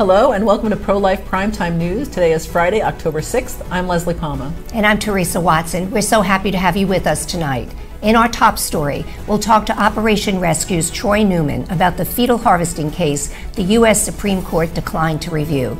Hello 0.00 0.32
and 0.32 0.46
welcome 0.46 0.70
to 0.70 0.76
Pro 0.76 0.96
Life 0.96 1.26
Primetime 1.26 1.76
News. 1.76 2.08
Today 2.08 2.32
is 2.32 2.46
Friday, 2.46 2.80
October 2.80 3.20
6th. 3.20 3.62
I'm 3.70 3.86
Leslie 3.86 4.14
Palma. 4.14 4.50
And 4.72 4.86
I'm 4.86 4.98
Teresa 4.98 5.38
Watson. 5.38 5.90
We're 5.90 6.00
so 6.00 6.22
happy 6.22 6.50
to 6.50 6.56
have 6.56 6.74
you 6.74 6.86
with 6.86 7.06
us 7.06 7.26
tonight. 7.26 7.70
In 8.00 8.16
our 8.16 8.26
top 8.26 8.58
story, 8.58 9.04
we'll 9.28 9.38
talk 9.38 9.66
to 9.66 9.78
Operation 9.78 10.40
Rescue's 10.40 10.90
Troy 10.90 11.22
Newman 11.22 11.70
about 11.70 11.98
the 11.98 12.06
fetal 12.06 12.38
harvesting 12.38 12.90
case 12.90 13.30
the 13.56 13.62
U.S. 13.74 14.02
Supreme 14.02 14.40
Court 14.40 14.72
declined 14.72 15.20
to 15.20 15.30
review. 15.30 15.76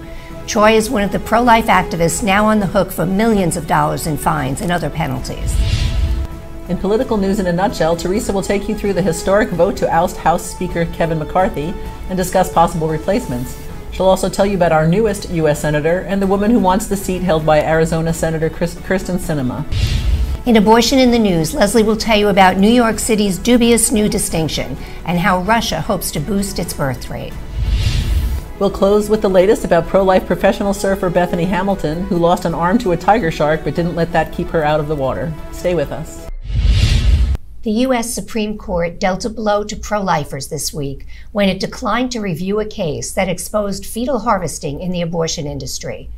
Troy 0.47 0.73
is 0.73 0.91
one 0.91 1.03
of 1.03 1.13
the 1.13 1.21
pro 1.21 1.43
life 1.43 1.69
activists 1.69 2.23
now 2.23 2.45
on 2.45 2.61
the 2.61 2.67
hook 2.67 2.93
for 2.93 3.07
millions 3.07 3.57
of 3.57 3.67
dollars 3.67 4.07
in 4.07 4.19
fines 4.19 4.61
and 4.61 4.71
other 4.71 4.91
penalties. 4.91 5.59
In 6.69 6.77
political 6.77 7.17
news 7.17 7.41
in 7.41 7.47
a 7.47 7.53
nutshell, 7.55 7.97
Teresa 7.97 8.35
will 8.35 8.43
take 8.43 8.69
you 8.69 8.75
through 8.75 8.93
the 8.93 9.01
historic 9.01 9.49
vote 9.49 9.79
to 9.79 9.91
oust 9.91 10.19
House 10.19 10.45
Speaker 10.45 10.85
Kevin 10.93 11.19
McCarthy 11.19 11.73
and 12.11 12.19
discuss 12.19 12.53
possible 12.53 12.87
replacements. 12.87 13.70
She'll 14.01 14.09
also 14.09 14.31
tell 14.31 14.47
you 14.47 14.57
about 14.57 14.73
our 14.73 14.87
newest 14.89 15.29
U.S. 15.29 15.61
Senator 15.61 16.07
and 16.09 16.23
the 16.23 16.27
woman 16.27 16.51
who 16.51 16.59
wants 16.59 16.87
the 16.87 16.97
seat 16.97 17.21
held 17.21 17.45
by 17.45 17.61
Arizona 17.63 18.15
Senator 18.15 18.49
Kyrsten 18.49 19.19
Sinema. 19.19 19.67
In 20.47 20.57
Abortion 20.57 20.99
in 20.99 21.11
the 21.11 21.19
News, 21.19 21.53
Leslie 21.53 21.83
will 21.83 21.99
tell 21.99 22.17
you 22.17 22.29
about 22.29 22.57
New 22.57 22.71
York 22.71 22.99
City's 22.99 23.37
dubious 23.37 23.93
new 23.93 24.09
distinction 24.09 24.79
and 25.05 25.19
how 25.19 25.43
Russia 25.43 25.83
hopes 25.83 26.11
to 26.13 26.19
boost 26.19 26.59
its 26.59 26.73
birth 26.73 27.11
rate. 27.11 27.35
We'll 28.59 28.71
close 28.71 29.11
with 29.11 29.21
the 29.21 29.29
latest 29.29 29.67
about 29.67 29.87
pro 29.87 30.03
life 30.03 30.27
professional 30.27 30.73
surfer 30.73 31.11
Bethany 31.11 31.45
Hamilton, 31.45 32.07
who 32.07 32.17
lost 32.17 32.47
an 32.47 32.55
arm 32.55 32.79
to 32.79 32.93
a 32.93 32.97
tiger 32.97 33.31
shark 33.31 33.65
but 33.65 33.75
didn't 33.75 33.97
let 33.97 34.13
that 34.13 34.33
keep 34.33 34.49
her 34.49 34.65
out 34.65 34.81
of 34.81 34.89
the 34.89 34.97
water. 34.97 35.31
Stay 35.53 35.75
with 35.75 35.93
us. 35.93 36.30
The 37.63 37.83
U.S. 37.85 38.15
Supreme 38.15 38.57
Court 38.57 38.99
dealt 38.99 39.27
a 39.27 39.29
blow 39.29 39.65
to 39.65 39.77
pro 39.77 40.01
lifers 40.01 40.49
this 40.49 40.73
week 40.73 41.07
when 41.31 41.51
it 41.51 41.61
declined 41.61 42.11
to 42.13 42.21
review 42.21 42.59
a 42.59 42.65
case 42.65 43.13
that 43.13 43.29
exposed 43.29 43.85
fetal 43.85 44.21
harvesting 44.21 44.81
in 44.81 44.93
the 44.93 45.03
abortion 45.03 45.47
industry. 45.47 46.09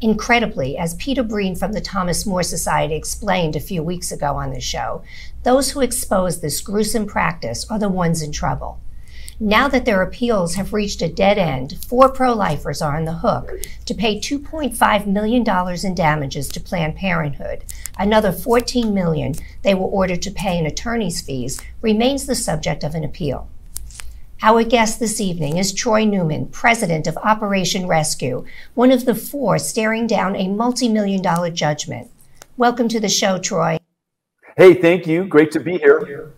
Incredibly, 0.00 0.78
as 0.78 0.94
Peter 0.94 1.24
Breen 1.24 1.56
from 1.56 1.72
the 1.72 1.80
Thomas 1.80 2.24
More 2.24 2.44
Society 2.44 2.94
explained 2.94 3.56
a 3.56 3.60
few 3.60 3.82
weeks 3.82 4.12
ago 4.12 4.36
on 4.36 4.52
the 4.52 4.60
show, 4.60 5.02
those 5.42 5.72
who 5.72 5.80
expose 5.80 6.40
this 6.40 6.60
gruesome 6.60 7.06
practice 7.06 7.68
are 7.68 7.80
the 7.80 7.88
ones 7.88 8.22
in 8.22 8.30
trouble. 8.30 8.78
Now 9.44 9.66
that 9.66 9.84
their 9.84 10.02
appeals 10.02 10.54
have 10.54 10.72
reached 10.72 11.02
a 11.02 11.08
dead 11.08 11.36
end, 11.36 11.84
four 11.84 12.08
pro 12.08 12.32
lifers 12.32 12.80
are 12.80 12.94
on 12.96 13.06
the 13.06 13.12
hook 13.14 13.50
to 13.86 13.92
pay 13.92 14.20
$2.5 14.20 15.06
million 15.08 15.44
in 15.84 15.94
damages 15.96 16.48
to 16.50 16.60
Planned 16.60 16.94
Parenthood. 16.94 17.64
Another 17.98 18.30
14 18.30 18.94
million 18.94 19.34
they 19.62 19.74
were 19.74 19.88
ordered 19.88 20.22
to 20.22 20.30
pay 20.30 20.56
in 20.56 20.64
attorney's 20.64 21.20
fees 21.20 21.60
remains 21.80 22.26
the 22.26 22.36
subject 22.36 22.84
of 22.84 22.94
an 22.94 23.02
appeal. 23.02 23.48
Our 24.42 24.62
guest 24.62 25.00
this 25.00 25.20
evening 25.20 25.56
is 25.56 25.74
Troy 25.74 26.04
Newman, 26.04 26.46
president 26.46 27.08
of 27.08 27.16
Operation 27.16 27.88
Rescue, 27.88 28.44
one 28.74 28.92
of 28.92 29.06
the 29.06 29.14
four 29.16 29.58
staring 29.58 30.06
down 30.06 30.36
a 30.36 30.46
multi 30.46 30.88
million 30.88 31.20
dollar 31.20 31.50
judgment. 31.50 32.12
Welcome 32.56 32.86
to 32.90 33.00
the 33.00 33.08
show, 33.08 33.38
Troy. 33.38 33.78
Hey, 34.56 34.74
thank 34.74 35.08
you. 35.08 35.24
Great 35.24 35.50
to 35.50 35.58
be 35.58 35.78
here. 35.78 36.32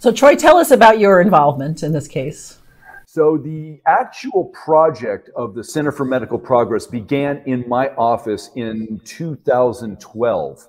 So, 0.00 0.10
Troy, 0.10 0.34
tell 0.34 0.56
us 0.56 0.70
about 0.70 0.98
your 0.98 1.20
involvement 1.20 1.82
in 1.82 1.92
this 1.92 2.08
case. 2.08 2.58
So, 3.04 3.36
the 3.36 3.82
actual 3.86 4.46
project 4.46 5.28
of 5.36 5.54
the 5.54 5.62
Center 5.62 5.92
for 5.92 6.06
Medical 6.06 6.38
Progress 6.38 6.86
began 6.86 7.42
in 7.44 7.68
my 7.68 7.90
office 7.96 8.48
in 8.56 8.98
2012. 9.04 10.66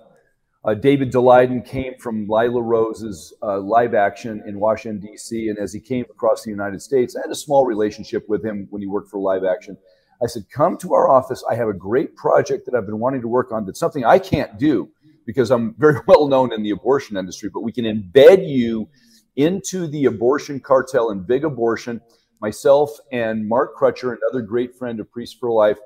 Uh, 0.65 0.73
David 0.73 1.13
Daleiden 1.13 1.65
came 1.65 1.93
from 1.97 2.27
Lila 2.27 2.61
Rose's 2.61 3.33
uh, 3.41 3.61
live 3.61 3.93
action 3.93 4.43
in 4.45 4.59
Washington, 4.59 4.99
D.C., 4.99 5.47
and 5.47 5.57
as 5.57 5.71
he 5.71 5.79
came 5.79 6.03
across 6.09 6.43
the 6.43 6.49
United 6.49 6.81
States, 6.81 7.15
I 7.15 7.21
had 7.21 7.31
a 7.31 7.35
small 7.35 7.65
relationship 7.65 8.27
with 8.27 8.43
him 8.43 8.67
when 8.69 8.81
he 8.81 8.87
worked 8.89 9.09
for 9.09 9.17
live 9.21 9.45
action. 9.45 9.77
I 10.21 10.27
said, 10.27 10.43
Come 10.51 10.77
to 10.79 10.93
our 10.93 11.07
office. 11.07 11.41
I 11.49 11.55
have 11.55 11.69
a 11.69 11.73
great 11.73 12.17
project 12.17 12.65
that 12.65 12.75
I've 12.75 12.85
been 12.85 12.99
wanting 12.99 13.21
to 13.21 13.29
work 13.29 13.53
on 13.53 13.65
that's 13.65 13.79
something 13.79 14.03
I 14.03 14.19
can't 14.19 14.59
do 14.59 14.89
because 15.25 15.51
I'm 15.51 15.73
very 15.75 16.01
well 16.05 16.27
known 16.27 16.51
in 16.51 16.63
the 16.63 16.71
abortion 16.71 17.15
industry, 17.15 17.49
but 17.49 17.61
we 17.61 17.71
can 17.71 17.85
embed 17.85 18.45
you 18.45 18.89
into 19.35 19.87
the 19.87 20.05
abortion 20.05 20.59
cartel 20.59 21.11
and 21.11 21.25
big 21.25 21.45
abortion. 21.45 22.01
Myself 22.41 22.89
and 23.11 23.47
Mark 23.47 23.77
Crutcher, 23.77 24.17
another 24.17 24.41
great 24.41 24.75
friend 24.75 24.99
of 24.99 25.11
Priests 25.11 25.37
for 25.39 25.51
Life, 25.51 25.77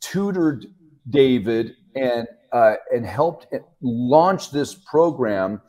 tutored 0.00 0.66
David 1.08 1.76
and 1.94 2.26
uh, 2.52 2.74
and 2.92 3.04
helped 3.04 3.46
launch 3.80 4.50
this 4.50 4.74
program 4.74 5.60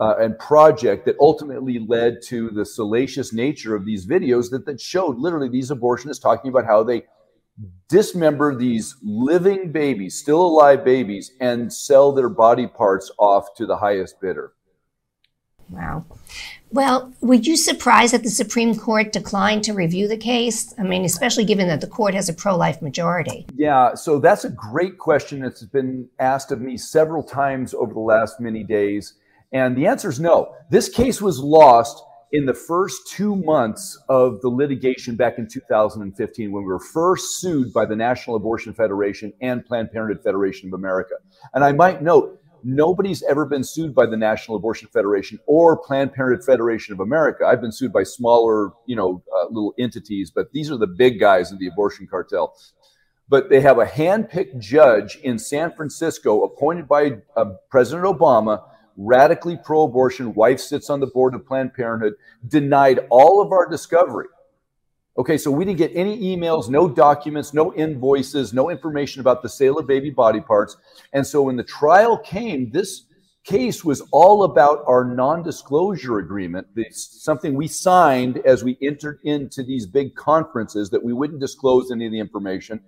uh, 0.00 0.16
and 0.18 0.38
project 0.38 1.06
that 1.06 1.16
ultimately 1.20 1.78
led 1.78 2.20
to 2.26 2.50
the 2.50 2.64
salacious 2.64 3.32
nature 3.32 3.74
of 3.74 3.84
these 3.84 4.06
videos 4.06 4.50
that, 4.50 4.66
that 4.66 4.80
showed 4.80 5.18
literally 5.18 5.48
these 5.48 5.70
abortionists 5.70 6.20
talking 6.20 6.50
about 6.50 6.66
how 6.66 6.82
they 6.82 7.04
dismember 7.88 8.56
these 8.56 8.96
living 9.02 9.70
babies, 9.70 10.18
still 10.18 10.44
alive 10.44 10.84
babies, 10.84 11.32
and 11.40 11.72
sell 11.72 12.12
their 12.12 12.28
body 12.28 12.66
parts 12.66 13.10
off 13.18 13.54
to 13.54 13.66
the 13.66 13.76
highest 13.76 14.20
bidder. 14.20 14.52
Wow. 15.70 16.04
Well, 16.74 17.14
were 17.20 17.34
you 17.34 17.56
surprised 17.56 18.14
that 18.14 18.24
the 18.24 18.30
Supreme 18.30 18.74
Court 18.74 19.12
declined 19.12 19.62
to 19.62 19.72
review 19.72 20.08
the 20.08 20.16
case? 20.16 20.74
I 20.76 20.82
mean, 20.82 21.04
especially 21.04 21.44
given 21.44 21.68
that 21.68 21.80
the 21.80 21.86
court 21.86 22.14
has 22.14 22.28
a 22.28 22.32
pro 22.32 22.56
life 22.56 22.82
majority. 22.82 23.46
Yeah, 23.54 23.94
so 23.94 24.18
that's 24.18 24.44
a 24.44 24.50
great 24.50 24.98
question. 24.98 25.44
It's 25.44 25.62
been 25.62 26.08
asked 26.18 26.50
of 26.50 26.60
me 26.60 26.76
several 26.76 27.22
times 27.22 27.74
over 27.74 27.94
the 27.94 28.00
last 28.00 28.40
many 28.40 28.64
days. 28.64 29.14
And 29.52 29.76
the 29.76 29.86
answer 29.86 30.08
is 30.08 30.18
no. 30.18 30.52
This 30.68 30.88
case 30.88 31.22
was 31.22 31.38
lost 31.38 32.02
in 32.32 32.44
the 32.44 32.54
first 32.54 33.06
two 33.06 33.36
months 33.36 33.96
of 34.08 34.40
the 34.40 34.48
litigation 34.48 35.14
back 35.14 35.38
in 35.38 35.46
2015 35.46 36.50
when 36.50 36.64
we 36.64 36.68
were 36.68 36.80
first 36.80 37.40
sued 37.40 37.72
by 37.72 37.86
the 37.86 37.94
National 37.94 38.34
Abortion 38.34 38.74
Federation 38.74 39.32
and 39.40 39.64
Planned 39.64 39.92
Parenthood 39.92 40.24
Federation 40.24 40.70
of 40.70 40.72
America. 40.72 41.14
And 41.54 41.62
I 41.62 41.70
might 41.70 42.02
note, 42.02 42.42
nobody's 42.64 43.22
ever 43.24 43.44
been 43.44 43.62
sued 43.62 43.94
by 43.94 44.06
the 44.06 44.16
National 44.16 44.56
Abortion 44.56 44.88
Federation 44.92 45.38
or 45.46 45.76
Planned 45.76 46.12
Parenthood 46.12 46.44
Federation 46.44 46.94
of 46.94 47.00
America. 47.00 47.44
I've 47.46 47.60
been 47.60 47.72
sued 47.72 47.92
by 47.92 48.02
smaller, 48.02 48.72
you 48.86 48.96
know, 48.96 49.22
uh, 49.34 49.46
little 49.48 49.74
entities, 49.78 50.32
but 50.34 50.50
these 50.52 50.70
are 50.70 50.78
the 50.78 50.86
big 50.86 51.20
guys 51.20 51.52
in 51.52 51.58
the 51.58 51.68
abortion 51.68 52.06
cartel. 52.06 52.56
But 53.28 53.48
they 53.50 53.60
have 53.60 53.78
a 53.78 53.86
hand-picked 53.86 54.58
judge 54.58 55.16
in 55.22 55.38
San 55.38 55.72
Francisco 55.72 56.42
appointed 56.42 56.88
by 56.88 57.18
uh, 57.36 57.46
President 57.70 58.04
Obama, 58.06 58.62
radically 58.96 59.58
pro-abortion. 59.64 60.34
Wife 60.34 60.60
sits 60.60 60.90
on 60.90 61.00
the 61.00 61.06
board 61.06 61.34
of 61.34 61.46
Planned 61.46 61.74
Parenthood, 61.74 62.14
denied 62.46 63.00
all 63.10 63.40
of 63.40 63.50
our 63.50 63.68
discovery. 63.68 64.26
Okay, 65.16 65.38
so 65.38 65.48
we 65.48 65.64
didn't 65.64 65.78
get 65.78 65.92
any 65.94 66.36
emails, 66.36 66.68
no 66.68 66.88
documents, 66.88 67.54
no 67.54 67.72
invoices, 67.74 68.52
no 68.52 68.68
information 68.68 69.20
about 69.20 69.42
the 69.42 69.48
sale 69.48 69.78
of 69.78 69.86
baby 69.86 70.10
body 70.10 70.40
parts. 70.40 70.76
And 71.12 71.24
so 71.24 71.42
when 71.42 71.56
the 71.56 71.62
trial 71.62 72.18
came, 72.18 72.70
this 72.72 73.04
case 73.44 73.84
was 73.84 74.02
all 74.10 74.42
about 74.42 74.82
our 74.88 75.04
non-disclosure 75.04 76.18
agreement, 76.18 76.66
it's 76.74 77.22
something 77.22 77.54
we 77.54 77.68
signed 77.68 78.38
as 78.44 78.64
we 78.64 78.76
entered 78.82 79.20
into 79.22 79.62
these 79.62 79.86
big 79.86 80.16
conferences 80.16 80.90
that 80.90 81.04
we 81.04 81.12
wouldn't 81.12 81.40
disclose 81.40 81.92
any 81.92 82.06
of 82.06 82.12
the 82.12 82.18
information. 82.18 82.80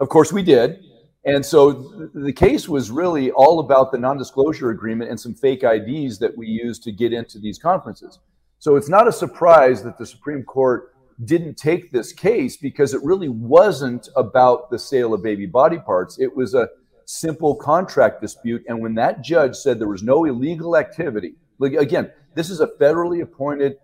Of 0.00 0.08
course, 0.08 0.32
we 0.32 0.42
did. 0.42 0.80
And 1.24 1.44
so 1.44 2.08
the 2.14 2.32
case 2.32 2.66
was 2.66 2.90
really 2.90 3.30
all 3.32 3.58
about 3.58 3.92
the 3.92 3.98
non-disclosure 3.98 4.70
agreement 4.70 5.10
and 5.10 5.20
some 5.20 5.34
fake 5.34 5.64
IDs 5.64 6.18
that 6.20 6.34
we 6.34 6.46
used 6.46 6.82
to 6.84 6.92
get 6.92 7.12
into 7.12 7.38
these 7.38 7.58
conferences. 7.58 8.20
So 8.58 8.76
it's 8.76 8.88
not 8.88 9.06
a 9.06 9.12
surprise 9.12 9.82
that 9.82 9.98
the 9.98 10.06
Supreme 10.06 10.44
Court 10.44 10.94
didn't 11.24 11.56
take 11.56 11.90
this 11.90 12.12
case 12.12 12.56
because 12.56 12.94
it 12.94 13.02
really 13.02 13.28
wasn't 13.28 14.08
about 14.16 14.70
the 14.70 14.78
sale 14.78 15.14
of 15.14 15.22
baby 15.22 15.46
body 15.46 15.78
parts. 15.78 16.18
It 16.18 16.34
was 16.36 16.54
a 16.54 16.68
simple 17.06 17.54
contract 17.54 18.20
dispute. 18.20 18.62
And 18.68 18.80
when 18.80 18.94
that 18.94 19.22
judge 19.22 19.56
said 19.56 19.78
there 19.78 19.88
was 19.88 20.02
no 20.02 20.24
illegal 20.24 20.76
activity, 20.76 21.34
like 21.58 21.72
again, 21.72 22.12
this 22.34 22.50
is 22.50 22.60
a 22.60 22.68
federally 22.80 23.22
appointed 23.22 23.78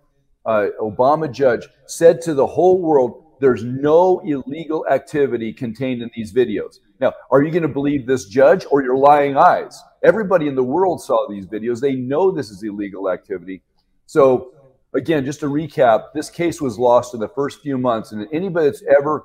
uh, 0.46 0.66
Obama 0.80 1.30
judge, 1.30 1.66
said 1.86 2.20
to 2.22 2.34
the 2.34 2.46
whole 2.46 2.80
world, 2.80 3.24
there's 3.40 3.64
no 3.64 4.20
illegal 4.20 4.86
activity 4.88 5.52
contained 5.52 6.02
in 6.02 6.10
these 6.14 6.32
videos. 6.32 6.78
Now, 7.00 7.12
are 7.30 7.42
you 7.42 7.50
going 7.50 7.62
to 7.62 7.68
believe 7.68 8.06
this 8.06 8.26
judge 8.26 8.64
or 8.70 8.82
your 8.82 8.96
lying 8.96 9.36
eyes? 9.36 9.82
Everybody 10.02 10.46
in 10.46 10.54
the 10.54 10.62
world 10.62 11.02
saw 11.02 11.26
these 11.28 11.46
videos. 11.46 11.80
They 11.80 11.94
know 11.94 12.30
this 12.30 12.50
is 12.50 12.62
illegal 12.62 13.10
activity. 13.10 13.62
So 14.06 14.52
again, 14.94 15.24
just 15.24 15.40
to 15.40 15.46
recap, 15.46 16.12
this 16.14 16.30
case 16.30 16.60
was 16.60 16.78
lost 16.78 17.14
in 17.14 17.20
the 17.20 17.28
first 17.28 17.60
few 17.62 17.76
months, 17.76 18.12
and 18.12 18.26
anybody 18.32 18.66
that's 18.66 18.82
ever 18.98 19.24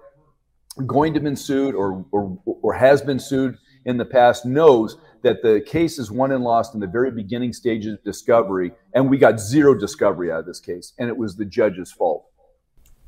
going 0.85 1.13
to 1.13 1.19
been 1.19 1.35
sued 1.35 1.75
or, 1.75 2.05
or, 2.11 2.39
or 2.45 2.73
has 2.73 3.01
been 3.01 3.19
sued 3.19 3.57
in 3.85 3.97
the 3.97 4.05
past 4.05 4.45
knows 4.45 4.97
that 5.23 5.41
the 5.41 5.61
case 5.65 5.99
is 5.99 6.11
won 6.11 6.31
and 6.31 6.43
lost 6.43 6.73
in 6.73 6.79
the 6.79 6.87
very 6.87 7.11
beginning 7.11 7.53
stages 7.53 7.93
of 7.93 8.03
discovery, 8.03 8.71
and 8.93 9.09
we 9.09 9.17
got 9.17 9.39
zero 9.39 9.73
discovery 9.73 10.31
out 10.31 10.39
of 10.39 10.45
this 10.45 10.59
case, 10.59 10.93
and 10.97 11.09
it 11.09 11.17
was 11.17 11.35
the 11.35 11.45
judge's 11.45 11.91
fault. 11.91 12.28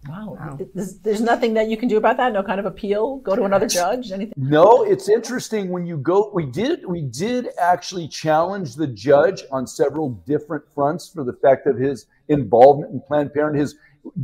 Wow. 0.07 0.37
wow. 0.39 0.59
There's, 0.73 0.97
there's, 0.99 1.21
nothing 1.21 1.53
that 1.53 1.69
you 1.69 1.77
can 1.77 1.87
do 1.87 1.97
about 1.97 2.17
that. 2.17 2.33
No 2.33 2.41
kind 2.41 2.59
of 2.59 2.65
appeal. 2.65 3.17
Go 3.17 3.35
to 3.35 3.43
another 3.43 3.67
judge. 3.67 4.11
Anything? 4.11 4.33
No. 4.35 4.83
It's 4.83 5.09
interesting 5.09 5.69
when 5.69 5.85
you 5.85 5.97
go. 5.97 6.31
We 6.33 6.45
did. 6.45 6.85
We 6.85 7.03
did 7.03 7.49
actually 7.59 8.07
challenge 8.07 8.75
the 8.75 8.87
judge 8.87 9.43
on 9.51 9.67
several 9.67 10.09
different 10.25 10.63
fronts 10.73 11.09
for 11.09 11.23
the 11.23 11.33
fact 11.33 11.67
of 11.67 11.77
his 11.77 12.07
involvement 12.29 12.93
in 12.93 13.01
Planned 13.01 13.33
Parenthood. 13.33 13.61
His 13.61 13.75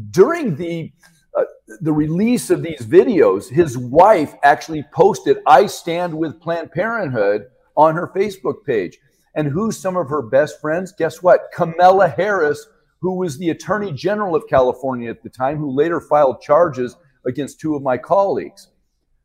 during 0.09 0.55
the 0.55 0.91
uh, 1.37 1.43
the 1.81 1.93
release 1.93 2.49
of 2.49 2.63
these 2.63 2.81
videos, 2.81 3.47
his 3.47 3.77
wife 3.77 4.33
actually 4.43 4.83
posted, 4.91 5.37
I 5.45 5.67
stand 5.67 6.17
with 6.17 6.41
Planned 6.41 6.71
Parenthood 6.71 7.45
on 7.75 7.93
her 7.93 8.07
Facebook 8.07 8.65
page. 8.65 8.97
And 9.35 9.47
who's 9.47 9.77
some 9.77 9.95
of 9.95 10.09
her 10.09 10.23
best 10.23 10.59
friends? 10.59 10.91
Guess 10.91 11.21
what? 11.21 11.51
Kamala 11.53 12.07
Harris, 12.07 12.65
who 13.01 13.15
was 13.15 13.37
the 13.37 13.49
Attorney 13.49 13.91
General 13.91 14.35
of 14.35 14.47
California 14.49 15.09
at 15.09 15.23
the 15.23 15.29
time, 15.29 15.57
who 15.57 15.71
later 15.71 15.99
filed 16.01 16.41
charges 16.41 16.95
against 17.25 17.59
two 17.59 17.75
of 17.75 17.83
my 17.83 17.97
colleagues. 17.97 18.69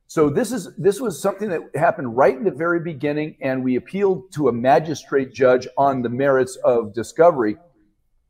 So 0.07 0.29
this 0.29 0.53
is 0.53 0.75
this 0.77 1.01
was 1.01 1.21
something 1.21 1.49
that 1.49 1.63
happened 1.75 2.17
right 2.17 2.37
in 2.37 2.45
the 2.45 2.51
very 2.51 2.81
beginning, 2.81 3.37
and 3.41 3.65
we 3.65 3.77
appealed 3.77 4.31
to 4.33 4.49
a 4.49 4.53
magistrate 4.53 5.33
judge 5.33 5.67
on 5.79 6.03
the 6.03 6.11
merits 6.11 6.57
of 6.65 6.93
discovery. 6.93 7.57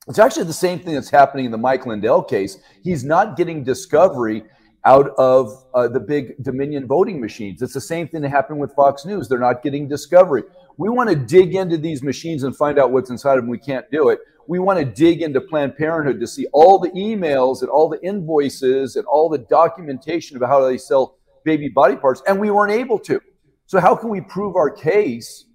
It's 0.06 0.18
actually 0.18 0.44
the 0.44 0.52
same 0.52 0.78
thing 0.78 0.94
that's 0.94 1.10
happening 1.10 1.44
in 1.44 1.50
the 1.50 1.58
Mike 1.58 1.86
Lindell 1.86 2.22
case. 2.22 2.58
He's 2.82 3.02
not 3.02 3.36
getting 3.36 3.64
discovery 3.64 4.44
out 4.84 5.10
of 5.16 5.64
uh, 5.74 5.88
the 5.88 6.00
big 6.00 6.42
Dominion 6.42 6.86
voting 6.86 7.20
machines. 7.20 7.62
It's 7.62 7.74
the 7.74 7.80
same 7.80 8.08
thing 8.08 8.20
that 8.22 8.30
happened 8.30 8.58
with 8.58 8.74
Fox 8.74 9.04
News. 9.04 9.28
They're 9.28 9.38
not 9.38 9.62
getting 9.62 9.88
discovery. 9.88 10.42
We 10.76 10.88
want 10.88 11.10
to 11.10 11.16
dig 11.16 11.54
into 11.54 11.76
these 11.76 12.02
machines 12.02 12.42
and 12.42 12.56
find 12.56 12.78
out 12.78 12.90
what's 12.90 13.10
inside 13.10 13.38
of 13.38 13.44
them. 13.44 13.48
We 13.48 13.58
can't 13.58 13.88
do 13.90 14.08
it. 14.08 14.18
We 14.46 14.58
want 14.58 14.78
to 14.78 14.84
dig 14.84 15.22
into 15.22 15.40
Planned 15.40 15.76
Parenthood 15.76 16.20
to 16.20 16.26
see 16.26 16.46
all 16.52 16.78
the 16.78 16.90
emails 16.90 17.60
and 17.60 17.70
all 17.70 17.88
the 17.88 18.00
invoices 18.02 18.96
and 18.96 19.06
all 19.06 19.28
the 19.28 19.38
documentation 19.38 20.36
about 20.36 20.48
how 20.48 20.66
they 20.66 20.78
sell 20.78 21.16
baby 21.44 21.68
body 21.68 21.96
parts, 21.96 22.22
and 22.26 22.40
we 22.40 22.50
weren't 22.50 22.72
able 22.72 22.98
to. 23.00 23.20
So, 23.66 23.80
how 23.80 23.94
can 23.94 24.10
we 24.10 24.20
prove 24.20 24.56
our 24.56 24.70
case 24.70 25.46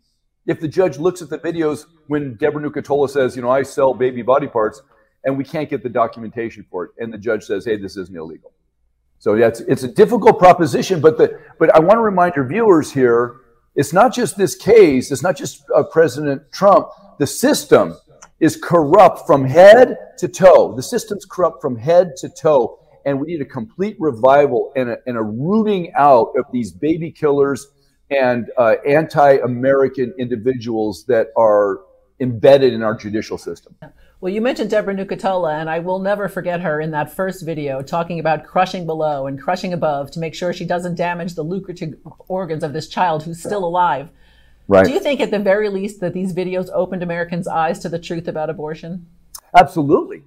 if 0.45 0.59
the 0.59 0.67
judge 0.67 0.97
looks 0.97 1.21
at 1.21 1.29
the 1.29 1.37
videos 1.39 1.85
when 2.07 2.35
Deborah 2.35 2.67
Nucatola 2.67 3.09
says, 3.09 3.35
you 3.35 3.41
know, 3.41 3.49
I 3.49 3.63
sell 3.63 3.93
baby 3.93 4.21
body 4.21 4.47
parts, 4.47 4.81
and 5.23 5.37
we 5.37 5.43
can't 5.43 5.69
get 5.69 5.83
the 5.83 5.89
documentation 5.89 6.65
for 6.71 6.85
it, 6.85 6.91
and 6.97 7.13
the 7.13 7.17
judge 7.17 7.43
says, 7.43 7.65
hey, 7.65 7.77
this 7.77 7.97
isn't 7.97 8.15
illegal. 8.15 8.53
So 9.19 9.33
it's, 9.33 9.61
it's 9.61 9.83
a 9.83 9.87
difficult 9.87 10.39
proposition, 10.39 11.01
but 11.01 11.17
the 11.17 11.39
but 11.59 11.73
I 11.75 11.79
want 11.79 11.93
to 11.97 12.01
remind 12.01 12.35
your 12.35 12.45
viewers 12.45 12.91
here, 12.91 13.37
it's 13.75 13.91
not 13.91 14.13
just 14.13 14.37
this 14.37 14.55
case, 14.55 15.11
it's 15.11 15.23
not 15.23 15.35
just 15.35 15.63
uh, 15.75 15.83
President 15.83 16.43
Trump. 16.51 16.89
The 17.19 17.27
system 17.27 17.97
is 18.39 18.55
corrupt 18.55 19.25
from 19.25 19.45
head 19.45 19.97
to 20.19 20.27
toe. 20.27 20.75
The 20.75 20.83
system's 20.83 21.25
corrupt 21.25 21.61
from 21.61 21.75
head 21.75 22.15
to 22.17 22.29
toe, 22.29 22.79
and 23.05 23.19
we 23.19 23.27
need 23.27 23.41
a 23.41 23.45
complete 23.45 23.95
revival 23.99 24.71
and 24.75 24.89
a, 24.89 24.97
and 25.05 25.17
a 25.17 25.23
rooting 25.23 25.91
out 25.95 26.33
of 26.37 26.45
these 26.51 26.71
baby 26.71 27.11
killers 27.11 27.67
and 28.09 28.49
uh, 28.57 28.75
anti-American 28.87 30.13
individuals 30.17 31.05
that 31.07 31.27
are 31.35 31.81
embedded 32.19 32.73
in 32.73 32.81
our 32.81 32.95
judicial 32.95 33.37
system. 33.37 33.75
Well, 34.21 34.33
you 34.33 34.41
mentioned 34.41 34.71
Deborah 34.71 34.95
Nucatola, 34.95 35.59
and 35.59 35.69
I 35.69 35.79
will 35.79 35.99
never 35.99 36.27
forget 36.27 36.61
her 36.61 36.81
in 36.81 36.89
that 36.91 37.13
first 37.13 37.45
video 37.45 37.81
talking 37.83 38.19
about 38.19 38.45
crushing 38.45 38.87
below 38.87 39.27
and 39.27 39.39
crushing 39.39 39.73
above 39.73 40.09
to 40.11 40.19
make 40.19 40.33
sure 40.33 40.51
she 40.53 40.65
doesn't 40.65 40.95
damage 40.95 41.35
the 41.35 41.43
lucrative 41.43 41.93
organs 42.27 42.63
of 42.63 42.73
this 42.73 42.87
child 42.87 43.23
who's 43.23 43.39
still 43.39 43.63
alive. 43.63 44.09
Right. 44.67 44.85
Do 44.85 44.91
you 44.91 44.99
think, 44.99 45.21
at 45.21 45.31
the 45.31 45.39
very 45.39 45.69
least, 45.69 46.01
that 46.01 46.13
these 46.13 46.33
videos 46.33 46.69
opened 46.73 47.01
Americans' 47.01 47.47
eyes 47.47 47.79
to 47.79 47.89
the 47.89 47.99
truth 47.99 48.27
about 48.27 48.49
abortion? 48.49 49.07
Absolutely. 49.55 50.23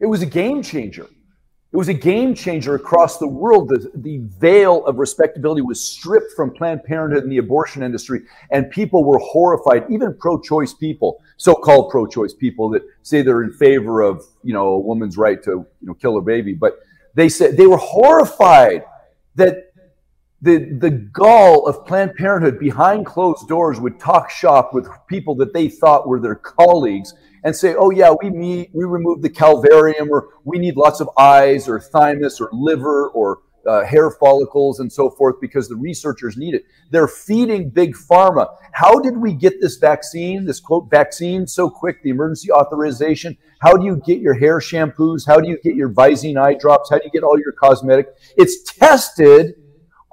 It 0.00 0.06
was 0.06 0.22
a 0.22 0.26
game 0.26 0.62
changer. 0.62 1.04
It 1.04 1.76
was 1.76 1.88
a 1.88 1.94
game 1.94 2.34
changer 2.34 2.74
across 2.74 3.18
the 3.18 3.26
world. 3.26 3.68
The, 3.68 3.90
the 3.94 4.18
veil 4.18 4.84
of 4.86 4.98
respectability 4.98 5.60
was 5.60 5.80
stripped 5.80 6.32
from 6.36 6.52
Planned 6.52 6.84
Parenthood 6.84 7.24
and 7.24 7.32
the 7.32 7.38
abortion 7.38 7.82
industry, 7.82 8.22
and 8.50 8.70
people 8.70 9.04
were 9.04 9.18
horrified. 9.18 9.84
Even 9.90 10.14
pro-choice 10.14 10.74
people, 10.74 11.20
so-called 11.36 11.90
pro-choice 11.90 12.32
people 12.32 12.68
that 12.70 12.82
say 13.02 13.22
they're 13.22 13.42
in 13.42 13.52
favor 13.52 14.02
of, 14.02 14.24
you 14.42 14.52
know, 14.52 14.68
a 14.68 14.78
woman's 14.78 15.16
right 15.16 15.42
to, 15.42 15.50
you 15.50 15.66
know, 15.80 15.94
kill 15.94 16.14
her 16.14 16.20
baby, 16.20 16.54
but 16.54 16.80
they 17.14 17.28
said 17.28 17.56
they 17.56 17.66
were 17.66 17.76
horrified 17.76 18.84
that 19.34 19.72
the 20.44 20.76
the 20.78 20.90
gall 20.90 21.66
of 21.66 21.86
Planned 21.86 22.14
Parenthood 22.16 22.58
behind 22.58 23.06
closed 23.06 23.48
doors 23.48 23.80
would 23.80 23.98
talk 23.98 24.30
shop 24.30 24.74
with 24.74 24.86
people 25.08 25.34
that 25.36 25.54
they 25.54 25.68
thought 25.68 26.06
were 26.06 26.20
their 26.20 26.34
colleagues 26.34 27.14
and 27.44 27.56
say, 27.56 27.74
oh, 27.78 27.90
yeah, 27.90 28.14
we 28.22 28.30
meet, 28.30 28.70
we 28.72 28.84
remove 28.84 29.22
the 29.22 29.30
calvarium, 29.30 30.08
or 30.10 30.28
we 30.44 30.58
need 30.58 30.76
lots 30.76 31.00
of 31.00 31.08
eyes, 31.18 31.68
or 31.68 31.78
thymus, 31.78 32.40
or 32.40 32.48
liver, 32.52 33.08
or 33.08 33.40
uh, 33.66 33.84
hair 33.84 34.10
follicles, 34.10 34.80
and 34.80 34.90
so 34.92 35.10
forth, 35.10 35.36
because 35.40 35.68
the 35.68 35.76
researchers 35.76 36.36
need 36.36 36.54
it. 36.54 36.64
They're 36.90 37.08
feeding 37.08 37.70
big 37.70 37.94
pharma. 37.94 38.54
How 38.72 38.98
did 38.98 39.16
we 39.16 39.34
get 39.34 39.60
this 39.60 39.76
vaccine, 39.76 40.44
this 40.46 40.60
quote, 40.60 40.90
vaccine 40.90 41.46
so 41.46 41.70
quick, 41.70 42.02
the 42.02 42.10
emergency 42.10 42.50
authorization? 42.50 43.36
How 43.60 43.76
do 43.76 43.84
you 43.84 43.96
get 44.04 44.20
your 44.20 44.34
hair 44.34 44.58
shampoos? 44.58 45.26
How 45.26 45.38
do 45.40 45.48
you 45.48 45.58
get 45.62 45.74
your 45.74 45.90
Visine 45.90 46.38
eye 46.38 46.54
drops? 46.54 46.90
How 46.90 46.98
do 46.98 47.04
you 47.04 47.10
get 47.10 47.22
all 47.22 47.38
your 47.38 47.52
cosmetic? 47.52 48.08
It's 48.36 48.62
tested 48.62 49.54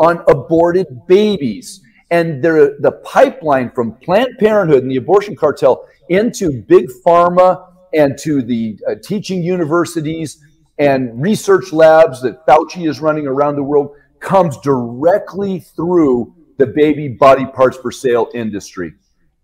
on 0.01 0.23
aborted 0.27 0.87
babies. 1.07 1.81
And 2.09 2.43
the 2.43 2.99
pipeline 3.05 3.71
from 3.71 3.93
Planned 3.97 4.37
Parenthood 4.39 4.81
and 4.81 4.91
the 4.91 4.97
abortion 4.97 5.35
cartel 5.35 5.85
into 6.09 6.61
big 6.63 6.89
pharma 7.05 7.67
and 7.93 8.17
to 8.19 8.41
the 8.41 8.77
uh, 8.89 8.95
teaching 9.01 9.43
universities 9.43 10.43
and 10.79 11.21
research 11.21 11.71
labs 11.71 12.21
that 12.23 12.45
Fauci 12.47 12.89
is 12.89 12.99
running 12.99 13.27
around 13.27 13.55
the 13.55 13.63
world 13.63 13.95
comes 14.19 14.57
directly 14.57 15.59
through 15.59 16.33
the 16.57 16.65
baby 16.65 17.07
body 17.07 17.45
parts 17.45 17.77
for 17.77 17.91
sale 17.91 18.27
industry. 18.33 18.93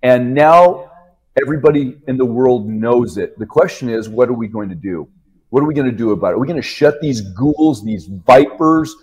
And 0.01 0.33
now 0.33 0.91
everybody 1.39 1.97
in 2.07 2.17
the 2.17 2.25
world 2.25 2.67
knows 2.67 3.17
it. 3.17 3.37
The 3.37 3.45
question 3.45 3.89
is, 3.89 4.09
what 4.09 4.29
are 4.29 4.33
we 4.33 4.47
going 4.47 4.69
to 4.69 4.75
do? 4.75 5.07
What 5.49 5.61
are 5.61 5.67
we 5.67 5.73
going 5.73 5.89
to 5.89 5.95
do 5.95 6.11
about 6.11 6.29
it? 6.29 6.33
Are 6.33 6.39
we 6.39 6.47
going 6.47 6.61
to 6.61 6.67
shut 6.67 6.99
these 7.01 7.21
ghouls, 7.21 7.83
these 7.83 8.05
vipers, 8.07 8.93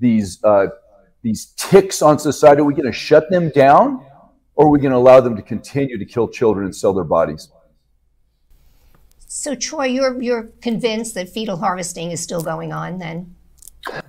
these 0.00 0.42
uh, 0.44 0.66
these 1.22 1.52
ticks 1.56 2.02
on 2.02 2.18
society? 2.18 2.60
Are 2.60 2.64
we 2.64 2.74
going 2.74 2.86
to 2.86 2.92
shut 2.92 3.30
them 3.30 3.50
down? 3.50 4.04
or 4.54 4.66
are 4.66 4.70
we 4.70 4.78
going 4.78 4.92
to 4.92 4.98
allow 4.98 5.20
them 5.20 5.36
to 5.36 5.42
continue 5.42 5.98
to 5.98 6.04
kill 6.04 6.28
children 6.28 6.66
and 6.66 6.74
sell 6.74 6.92
their 6.92 7.04
bodies? 7.04 7.48
So, 9.26 9.54
Troy, 9.54 9.86
you're 9.86 10.20
you're 10.22 10.44
convinced 10.60 11.14
that 11.14 11.28
fetal 11.28 11.56
harvesting 11.56 12.10
is 12.10 12.22
still 12.22 12.42
going 12.42 12.72
on 12.72 12.98
then? 12.98 13.34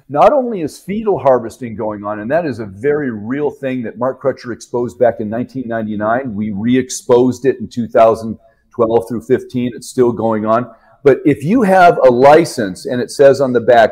Not 0.09 0.33
only 0.33 0.61
is 0.61 0.77
fetal 0.77 1.17
harvesting 1.17 1.75
going 1.75 2.03
on, 2.03 2.19
and 2.19 2.29
that 2.29 2.45
is 2.45 2.59
a 2.59 2.65
very 2.65 3.09
real 3.09 3.49
thing 3.49 3.81
that 3.83 3.97
Mark 3.97 4.21
Crutcher 4.21 4.53
exposed 4.53 4.99
back 4.99 5.19
in 5.19 5.29
1999. 5.29 6.35
We 6.35 6.51
re-exposed 6.51 7.45
it 7.45 7.57
in 7.59 7.67
2012 7.67 9.07
through 9.09 9.21
15. 9.21 9.71
It's 9.73 9.87
still 9.87 10.11
going 10.11 10.45
on. 10.45 10.71
But 11.03 11.19
if 11.25 11.43
you 11.43 11.63
have 11.63 11.97
a 11.97 12.09
license 12.09 12.85
and 12.85 13.01
it 13.01 13.09
says 13.09 13.41
on 13.41 13.53
the 13.53 13.61
back 13.61 13.91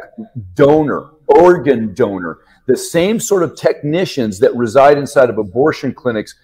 donor, 0.53 1.11
organ 1.27 1.93
donor, 1.93 2.39
the 2.67 2.77
same 2.77 3.19
sort 3.19 3.43
of 3.43 3.55
technicians 3.55 4.39
that 4.39 4.55
reside 4.55 4.97
inside 4.97 5.29
of 5.29 5.37
abortion 5.37 5.93
clinics 5.93 6.35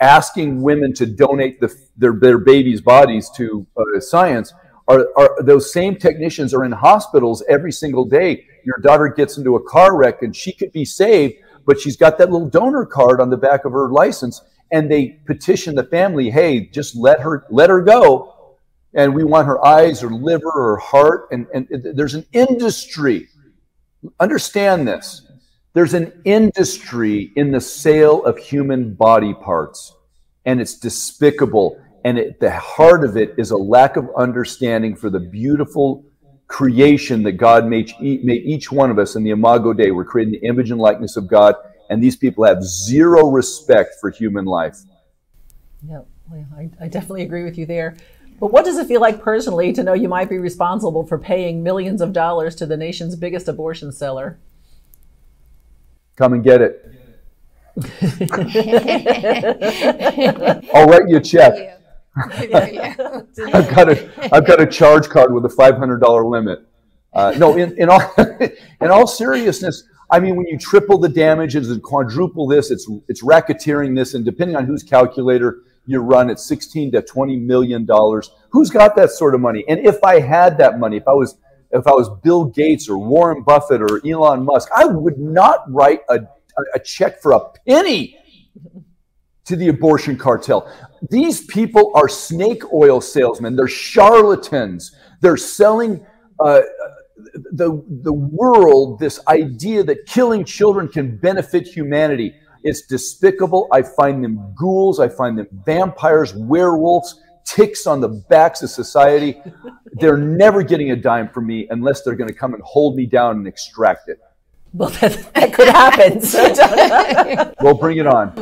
asking 0.00 0.62
women 0.62 0.92
to 0.94 1.06
donate 1.06 1.60
the, 1.60 1.74
their, 1.96 2.12
their 2.12 2.38
babies' 2.38 2.80
bodies 2.80 3.30
to 3.36 3.66
uh, 3.76 4.00
science 4.00 4.52
are, 4.88 5.08
are 5.16 5.42
those 5.42 5.72
same 5.72 5.96
technicians 5.96 6.52
are 6.52 6.64
in 6.64 6.72
hospitals 6.72 7.42
every 7.48 7.72
single 7.72 8.04
day. 8.04 8.46
Your 8.64 8.78
daughter 8.78 9.08
gets 9.08 9.38
into 9.38 9.56
a 9.56 9.62
car 9.62 9.96
wreck 9.96 10.22
and 10.22 10.34
she 10.34 10.52
could 10.52 10.72
be 10.72 10.84
saved, 10.84 11.34
but 11.66 11.80
she's 11.80 11.96
got 11.96 12.18
that 12.18 12.30
little 12.30 12.48
donor 12.48 12.84
card 12.84 13.20
on 13.20 13.30
the 13.30 13.36
back 13.36 13.64
of 13.64 13.72
her 13.72 13.88
license, 13.88 14.40
and 14.70 14.90
they 14.90 15.20
petition 15.26 15.74
the 15.74 15.84
family, 15.84 16.30
"Hey, 16.30 16.66
just 16.66 16.96
let 16.96 17.20
her 17.20 17.44
let 17.50 17.70
her 17.70 17.80
go, 17.80 18.56
and 18.94 19.14
we 19.14 19.24
want 19.24 19.46
her 19.46 19.64
eyes 19.64 20.02
or 20.02 20.10
liver 20.10 20.50
or 20.50 20.76
heart." 20.78 21.28
And 21.30 21.46
and 21.54 21.68
there's 21.94 22.14
an 22.14 22.26
industry. 22.32 23.28
Understand 24.18 24.88
this. 24.88 25.28
There's 25.74 25.94
an 25.94 26.12
industry 26.24 27.32
in 27.34 27.50
the 27.50 27.60
sale 27.60 28.24
of 28.24 28.36
human 28.36 28.92
body 28.92 29.32
parts, 29.32 29.94
and 30.44 30.60
it's 30.60 30.78
despicable. 30.78 31.80
And 32.04 32.18
at 32.18 32.40
the 32.40 32.50
heart 32.50 33.04
of 33.04 33.16
it 33.16 33.34
is 33.38 33.52
a 33.52 33.56
lack 33.56 33.96
of 33.96 34.10
understanding 34.16 34.94
for 34.94 35.08
the 35.08 35.20
beautiful 35.20 36.04
creation 36.46 37.22
that 37.22 37.32
God 37.32 37.66
made, 37.66 37.90
made 38.00 38.42
each 38.44 38.70
one 38.70 38.90
of 38.90 38.98
us 38.98 39.16
in 39.16 39.24
the 39.24 39.30
Imago 39.30 39.72
Dei. 39.72 39.92
We're 39.92 40.04
creating 40.04 40.32
the 40.32 40.46
image 40.46 40.70
and 40.70 40.78
likeness 40.78 41.16
of 41.16 41.26
God, 41.26 41.54
and 41.88 42.02
these 42.02 42.16
people 42.16 42.44
have 42.44 42.62
zero 42.62 43.30
respect 43.30 43.94
for 43.98 44.10
human 44.10 44.44
life. 44.44 44.76
Yeah, 45.88 46.02
I, 46.30 46.68
I 46.82 46.88
definitely 46.88 47.22
agree 47.22 47.44
with 47.44 47.56
you 47.56 47.64
there. 47.64 47.96
But 48.38 48.52
what 48.52 48.66
does 48.66 48.76
it 48.76 48.88
feel 48.88 49.00
like 49.00 49.22
personally 49.22 49.72
to 49.72 49.82
know 49.82 49.94
you 49.94 50.08
might 50.08 50.28
be 50.28 50.36
responsible 50.36 51.06
for 51.06 51.16
paying 51.16 51.62
millions 51.62 52.02
of 52.02 52.12
dollars 52.12 52.54
to 52.56 52.66
the 52.66 52.76
nation's 52.76 53.16
biggest 53.16 53.48
abortion 53.48 53.90
seller? 53.90 54.38
Come 56.22 56.34
and 56.34 56.44
get 56.44 56.62
it. 56.62 56.88
I'll 60.72 60.86
write 60.86 61.08
you 61.08 61.16
a 61.16 61.20
check. 61.20 61.80
I've 62.16 63.74
got 63.74 63.88
a 63.88 64.08
I've 64.32 64.46
got 64.46 64.60
a 64.60 64.66
charge 64.66 65.08
card 65.08 65.34
with 65.34 65.44
a 65.46 65.48
five 65.48 65.78
hundred 65.78 66.00
dollar 66.00 66.24
limit. 66.24 66.64
Uh, 67.12 67.34
no, 67.36 67.56
in, 67.56 67.76
in 67.76 67.90
all 67.90 68.00
in 68.80 68.92
all 68.92 69.08
seriousness, 69.08 69.82
I 70.12 70.20
mean, 70.20 70.36
when 70.36 70.46
you 70.46 70.58
triple 70.58 70.96
the 70.96 71.08
damages 71.08 71.72
and 71.72 71.82
quadruple 71.82 72.46
this, 72.46 72.70
it's 72.70 72.88
it's 73.08 73.24
racketeering 73.24 73.96
this, 73.96 74.14
and 74.14 74.24
depending 74.24 74.54
on 74.54 74.64
whose 74.64 74.84
calculator 74.84 75.62
you 75.86 75.98
run, 75.98 76.30
it's 76.30 76.46
sixteen 76.46 76.92
to 76.92 77.02
twenty 77.02 77.34
million 77.34 77.84
dollars. 77.84 78.30
Who's 78.50 78.70
got 78.70 78.94
that 78.94 79.10
sort 79.10 79.34
of 79.34 79.40
money? 79.40 79.64
And 79.66 79.84
if 79.84 80.04
I 80.04 80.20
had 80.20 80.56
that 80.58 80.78
money, 80.78 80.98
if 80.98 81.08
I 81.08 81.14
was 81.14 81.36
if 81.72 81.86
I 81.86 81.92
was 81.92 82.10
Bill 82.22 82.44
Gates 82.44 82.88
or 82.88 82.98
Warren 82.98 83.42
Buffett 83.42 83.80
or 83.80 84.00
Elon 84.06 84.44
Musk, 84.44 84.68
I 84.76 84.84
would 84.84 85.18
not 85.18 85.64
write 85.68 86.00
a, 86.08 86.20
a 86.74 86.78
check 86.80 87.20
for 87.22 87.32
a 87.32 87.40
penny 87.66 88.16
to 89.44 89.56
the 89.56 89.68
abortion 89.68 90.16
cartel. 90.16 90.70
These 91.10 91.46
people 91.46 91.92
are 91.94 92.08
snake 92.08 92.72
oil 92.72 93.00
salesmen. 93.00 93.56
They're 93.56 93.66
charlatans. 93.68 94.94
They're 95.20 95.36
selling 95.36 96.06
uh, 96.38 96.60
the, 97.52 97.82
the 98.02 98.12
world 98.12 98.98
this 99.00 99.20
idea 99.26 99.82
that 99.84 100.06
killing 100.06 100.44
children 100.44 100.88
can 100.88 101.16
benefit 101.16 101.66
humanity. 101.66 102.34
It's 102.62 102.82
despicable. 102.82 103.66
I 103.72 103.82
find 103.82 104.22
them 104.22 104.54
ghouls. 104.56 105.00
I 105.00 105.08
find 105.08 105.38
them 105.38 105.48
vampires, 105.64 106.34
werewolves, 106.34 107.20
ticks 107.44 107.86
on 107.86 108.00
the 108.00 108.08
backs 108.08 108.62
of 108.62 108.70
society. 108.70 109.40
They're 109.94 110.16
never 110.16 110.62
getting 110.62 110.90
a 110.90 110.96
dime 110.96 111.28
from 111.28 111.46
me 111.46 111.66
unless 111.70 112.02
they're 112.02 112.16
going 112.16 112.28
to 112.28 112.34
come 112.34 112.54
and 112.54 112.62
hold 112.62 112.96
me 112.96 113.06
down 113.06 113.36
and 113.36 113.46
extract 113.46 114.08
it. 114.08 114.20
Well, 114.74 114.88
that, 115.00 115.34
that 115.34 115.52
could 115.52 115.68
happen. 115.68 116.22
So 116.22 117.52
Well, 117.60 117.74
bring 117.74 117.98
it 117.98 118.06
on. 118.06 118.32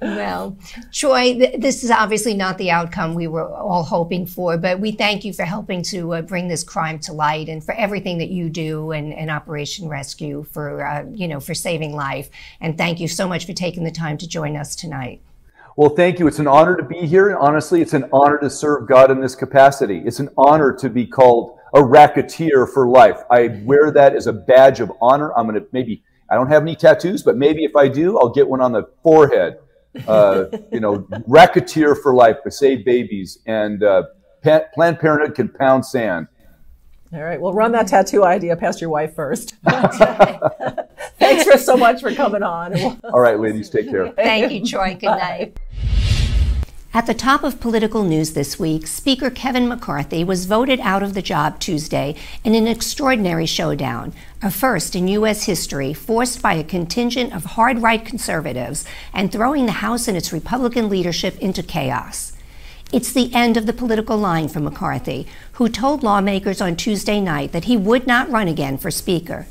Well, 0.00 0.56
Troy, 0.92 1.34
th- 1.34 1.60
this 1.60 1.82
is 1.82 1.90
obviously 1.90 2.34
not 2.34 2.58
the 2.58 2.70
outcome 2.70 3.14
we 3.14 3.26
were 3.26 3.52
all 3.52 3.82
hoping 3.82 4.26
for, 4.26 4.56
but 4.56 4.78
we 4.78 4.92
thank 4.92 5.24
you 5.24 5.32
for 5.32 5.44
helping 5.44 5.82
to 5.84 6.14
uh, 6.14 6.22
bring 6.22 6.48
this 6.48 6.62
crime 6.62 6.98
to 7.00 7.12
light 7.12 7.48
and 7.48 7.62
for 7.62 7.74
everything 7.74 8.18
that 8.18 8.28
you 8.28 8.48
do 8.48 8.92
and, 8.92 9.12
and 9.12 9.30
Operation 9.30 9.88
Rescue 9.88 10.44
for, 10.52 10.86
uh, 10.86 11.04
you 11.12 11.26
know, 11.26 11.40
for 11.40 11.54
saving 11.54 11.94
life. 11.94 12.30
And 12.60 12.78
thank 12.78 13.00
you 13.00 13.08
so 13.08 13.26
much 13.26 13.44
for 13.44 13.52
taking 13.52 13.84
the 13.84 13.90
time 13.90 14.16
to 14.18 14.28
join 14.28 14.56
us 14.56 14.76
tonight. 14.76 15.20
Well, 15.78 15.90
thank 15.90 16.18
you. 16.18 16.26
It's 16.26 16.40
an 16.40 16.48
honor 16.48 16.76
to 16.76 16.82
be 16.82 17.06
here. 17.06 17.28
And 17.28 17.38
honestly, 17.38 17.80
it's 17.80 17.94
an 17.94 18.06
honor 18.12 18.36
to 18.38 18.50
serve 18.50 18.88
God 18.88 19.12
in 19.12 19.20
this 19.20 19.36
capacity. 19.36 20.02
It's 20.04 20.18
an 20.18 20.28
honor 20.36 20.72
to 20.72 20.90
be 20.90 21.06
called 21.06 21.56
a 21.72 21.84
racketeer 21.84 22.66
for 22.66 22.88
life. 22.88 23.20
I 23.30 23.62
wear 23.62 23.92
that 23.92 24.16
as 24.16 24.26
a 24.26 24.32
badge 24.32 24.80
of 24.80 24.90
honor. 25.00 25.32
I'm 25.38 25.46
going 25.46 25.54
to 25.54 25.64
maybe, 25.70 26.02
I 26.28 26.34
don't 26.34 26.48
have 26.48 26.62
any 26.62 26.74
tattoos, 26.74 27.22
but 27.22 27.36
maybe 27.36 27.62
if 27.62 27.76
I 27.76 27.86
do, 27.86 28.18
I'll 28.18 28.32
get 28.32 28.48
one 28.48 28.60
on 28.60 28.72
the 28.72 28.88
forehead. 29.04 29.60
Uh, 30.08 30.46
you 30.72 30.80
know, 30.80 31.06
racketeer 31.28 31.94
for 31.94 32.12
life 32.12 32.38
to 32.42 32.50
save 32.50 32.84
babies. 32.84 33.38
And 33.46 33.84
uh, 33.84 34.02
pa- 34.42 34.64
Planned 34.74 34.98
Parenthood 34.98 35.36
can 35.36 35.48
pound 35.48 35.86
sand. 35.86 36.26
All 37.12 37.22
right, 37.22 37.40
well, 37.40 37.52
run 37.52 37.70
that 37.72 37.86
tattoo 37.86 38.24
idea 38.24 38.56
past 38.56 38.80
your 38.80 38.90
wife 38.90 39.14
first. 39.14 39.54
Thanks 41.18 41.44
for 41.44 41.56
so 41.56 41.76
much 41.76 42.00
for 42.00 42.12
coming 42.12 42.42
on. 42.42 42.74
All 43.04 43.20
right, 43.20 43.38
ladies, 43.38 43.70
take 43.70 43.88
care. 43.88 44.10
Thank 44.10 44.52
you, 44.52 44.66
Troy. 44.66 44.94
Good 44.94 45.06
night. 45.06 45.56
At 46.94 47.04
the 47.04 47.12
top 47.12 47.44
of 47.44 47.60
political 47.60 48.02
news 48.02 48.32
this 48.32 48.58
week, 48.58 48.86
Speaker 48.86 49.28
Kevin 49.28 49.68
McCarthy 49.68 50.24
was 50.24 50.46
voted 50.46 50.80
out 50.80 51.02
of 51.02 51.12
the 51.12 51.20
job 51.20 51.60
Tuesday 51.60 52.14
in 52.44 52.54
an 52.54 52.66
extraordinary 52.66 53.44
showdown, 53.44 54.14
a 54.40 54.50
first 54.50 54.96
in 54.96 55.06
U.S. 55.08 55.44
history, 55.44 55.92
forced 55.92 56.40
by 56.40 56.54
a 56.54 56.64
contingent 56.64 57.34
of 57.34 57.44
hard 57.44 57.82
right 57.82 58.02
conservatives 58.02 58.86
and 59.12 59.30
throwing 59.30 59.66
the 59.66 59.72
House 59.72 60.08
and 60.08 60.16
its 60.16 60.32
Republican 60.32 60.88
leadership 60.88 61.38
into 61.40 61.62
chaos. 61.62 62.32
It's 62.90 63.12
the 63.12 63.34
end 63.34 63.58
of 63.58 63.66
the 63.66 63.74
political 63.74 64.16
line 64.16 64.48
for 64.48 64.60
McCarthy, 64.60 65.26
who 65.52 65.68
told 65.68 66.02
lawmakers 66.02 66.62
on 66.62 66.74
Tuesday 66.74 67.20
night 67.20 67.52
that 67.52 67.64
he 67.64 67.76
would 67.76 68.06
not 68.06 68.30
run 68.30 68.48
again 68.48 68.78
for 68.78 68.90
Speaker. 68.90 69.46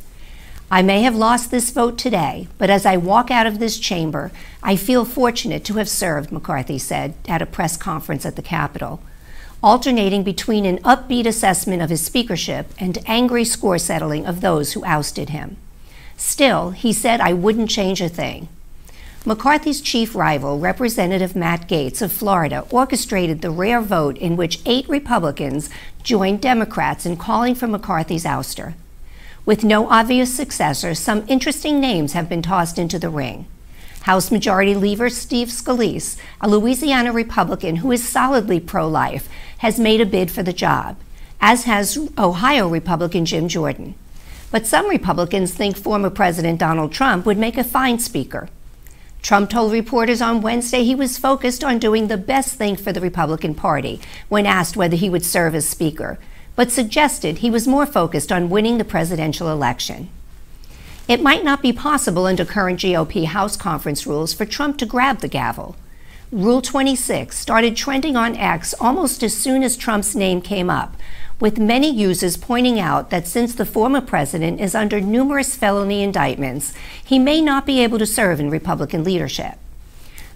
I 0.69 0.81
may 0.81 1.03
have 1.03 1.15
lost 1.15 1.49
this 1.49 1.69
vote 1.69 1.97
today, 1.97 2.49
but 2.57 2.69
as 2.69 2.85
I 2.85 2.97
walk 2.97 3.31
out 3.31 3.47
of 3.47 3.57
this 3.57 3.79
chamber, 3.79 4.31
I 4.61 4.75
feel 4.75 5.05
fortunate 5.05 5.63
to 5.65 5.75
have 5.75 5.87
served, 5.87 6.29
McCarthy 6.29 6.77
said 6.77 7.13
at 7.25 7.41
a 7.41 7.45
press 7.45 7.77
conference 7.77 8.25
at 8.25 8.35
the 8.35 8.41
Capitol, 8.41 8.99
alternating 9.63 10.23
between 10.23 10.65
an 10.65 10.79
upbeat 10.79 11.25
assessment 11.25 11.81
of 11.81 11.89
his 11.89 12.05
speakership 12.05 12.67
and 12.79 12.97
angry 13.05 13.45
score 13.45 13.77
settling 13.77 14.25
of 14.25 14.41
those 14.41 14.73
who 14.73 14.83
ousted 14.83 15.29
him. 15.29 15.55
Still, 16.17 16.71
he 16.71 16.91
said, 16.91 17.21
I 17.21 17.31
wouldn't 17.31 17.69
change 17.69 18.01
a 18.01 18.09
thing. 18.09 18.49
McCarthy's 19.25 19.79
chief 19.79 20.15
rival, 20.15 20.59
Representative 20.59 21.33
Matt 21.33 21.69
Gaetz 21.69 22.01
of 22.01 22.11
Florida, 22.11 22.65
orchestrated 22.71 23.41
the 23.41 23.51
rare 23.51 23.81
vote 23.81 24.17
in 24.17 24.35
which 24.35 24.59
eight 24.65 24.87
Republicans 24.89 25.69
joined 26.03 26.41
Democrats 26.41 27.05
in 27.05 27.15
calling 27.15 27.55
for 27.55 27.67
McCarthy's 27.67 28.25
ouster. 28.25 28.73
With 29.47 29.63
no 29.63 29.87
obvious 29.87 30.35
successor, 30.35 30.93
some 30.93 31.23
interesting 31.29 31.79
names 31.79 32.11
have 32.11 32.27
been 32.27 32.41
tossed 32.41 32.77
into 32.77 32.99
the 32.99 33.07
ring. 33.09 33.45
House 34.01 34.29
Majority 34.29 34.75
Leader 34.75 35.09
Steve 35.09 35.47
Scalise, 35.47 36.17
a 36.41 36.49
Louisiana 36.49 37.13
Republican 37.13 37.77
who 37.77 37.93
is 37.93 38.05
solidly 38.05 38.59
pro 38.59 38.85
life, 38.89 39.29
has 39.59 39.79
made 39.79 40.01
a 40.01 40.05
bid 40.05 40.29
for 40.31 40.43
the 40.43 40.51
job, 40.51 40.97
as 41.39 41.63
has 41.63 41.97
Ohio 42.17 42.67
Republican 42.67 43.23
Jim 43.23 43.47
Jordan. 43.47 43.95
But 44.51 44.67
some 44.67 44.89
Republicans 44.89 45.53
think 45.53 45.77
former 45.77 46.09
President 46.09 46.59
Donald 46.59 46.91
Trump 46.91 47.25
would 47.25 47.37
make 47.37 47.57
a 47.57 47.63
fine 47.63 47.99
speaker. 47.99 48.49
Trump 49.21 49.49
told 49.49 49.71
reporters 49.71 50.21
on 50.21 50.41
Wednesday 50.41 50.83
he 50.83 50.93
was 50.93 51.17
focused 51.17 51.63
on 51.63 51.79
doing 51.79 52.09
the 52.09 52.17
best 52.17 52.55
thing 52.55 52.75
for 52.75 52.91
the 52.91 52.99
Republican 52.99 53.55
Party 53.55 54.01
when 54.27 54.45
asked 54.45 54.75
whether 54.75 54.97
he 54.97 55.09
would 55.09 55.23
serve 55.23 55.55
as 55.55 55.65
Speaker, 55.65 56.19
but 56.57 56.71
suggested 56.71 57.37
he 57.37 57.51
was 57.51 57.67
more 57.67 57.85
focused 57.85 58.31
on 58.31 58.49
winning 58.49 58.79
the 58.79 58.83
presidential 58.83 59.47
election. 59.49 60.09
It 61.07 61.21
might 61.21 61.45
not 61.45 61.61
be 61.61 61.71
possible 61.71 62.25
under 62.25 62.43
current 62.43 62.79
GOP 62.79 63.25
House 63.25 63.55
conference 63.55 64.05
rules 64.05 64.33
for 64.33 64.43
Trump 64.45 64.77
to 64.79 64.85
grab 64.85 65.19
the 65.19 65.29
gavel. 65.29 65.77
Rule 66.31 66.61
26 66.61 67.37
started 67.37 67.77
trending 67.77 68.17
on 68.17 68.35
X 68.35 68.73
almost 68.81 69.23
as 69.23 69.37
soon 69.37 69.63
as 69.63 69.77
Trump's 69.77 70.15
name 70.15 70.41
came 70.41 70.69
up, 70.69 70.97
with 71.39 71.59
many 71.59 71.89
users 71.89 72.35
pointing 72.35 72.79
out 72.79 73.11
that 73.11 73.27
since 73.27 73.53
the 73.53 73.65
former 73.65 74.01
president 74.01 74.59
is 74.59 74.73
under 74.73 74.99
numerous 74.99 75.55
felony 75.55 76.01
indictments, 76.01 76.73
he 77.05 77.19
may 77.19 77.39
not 77.39 77.67
be 77.67 77.81
able 77.81 77.99
to 77.99 78.05
serve 78.05 78.39
in 78.39 78.49
Republican 78.49 79.03
leadership. 79.03 79.57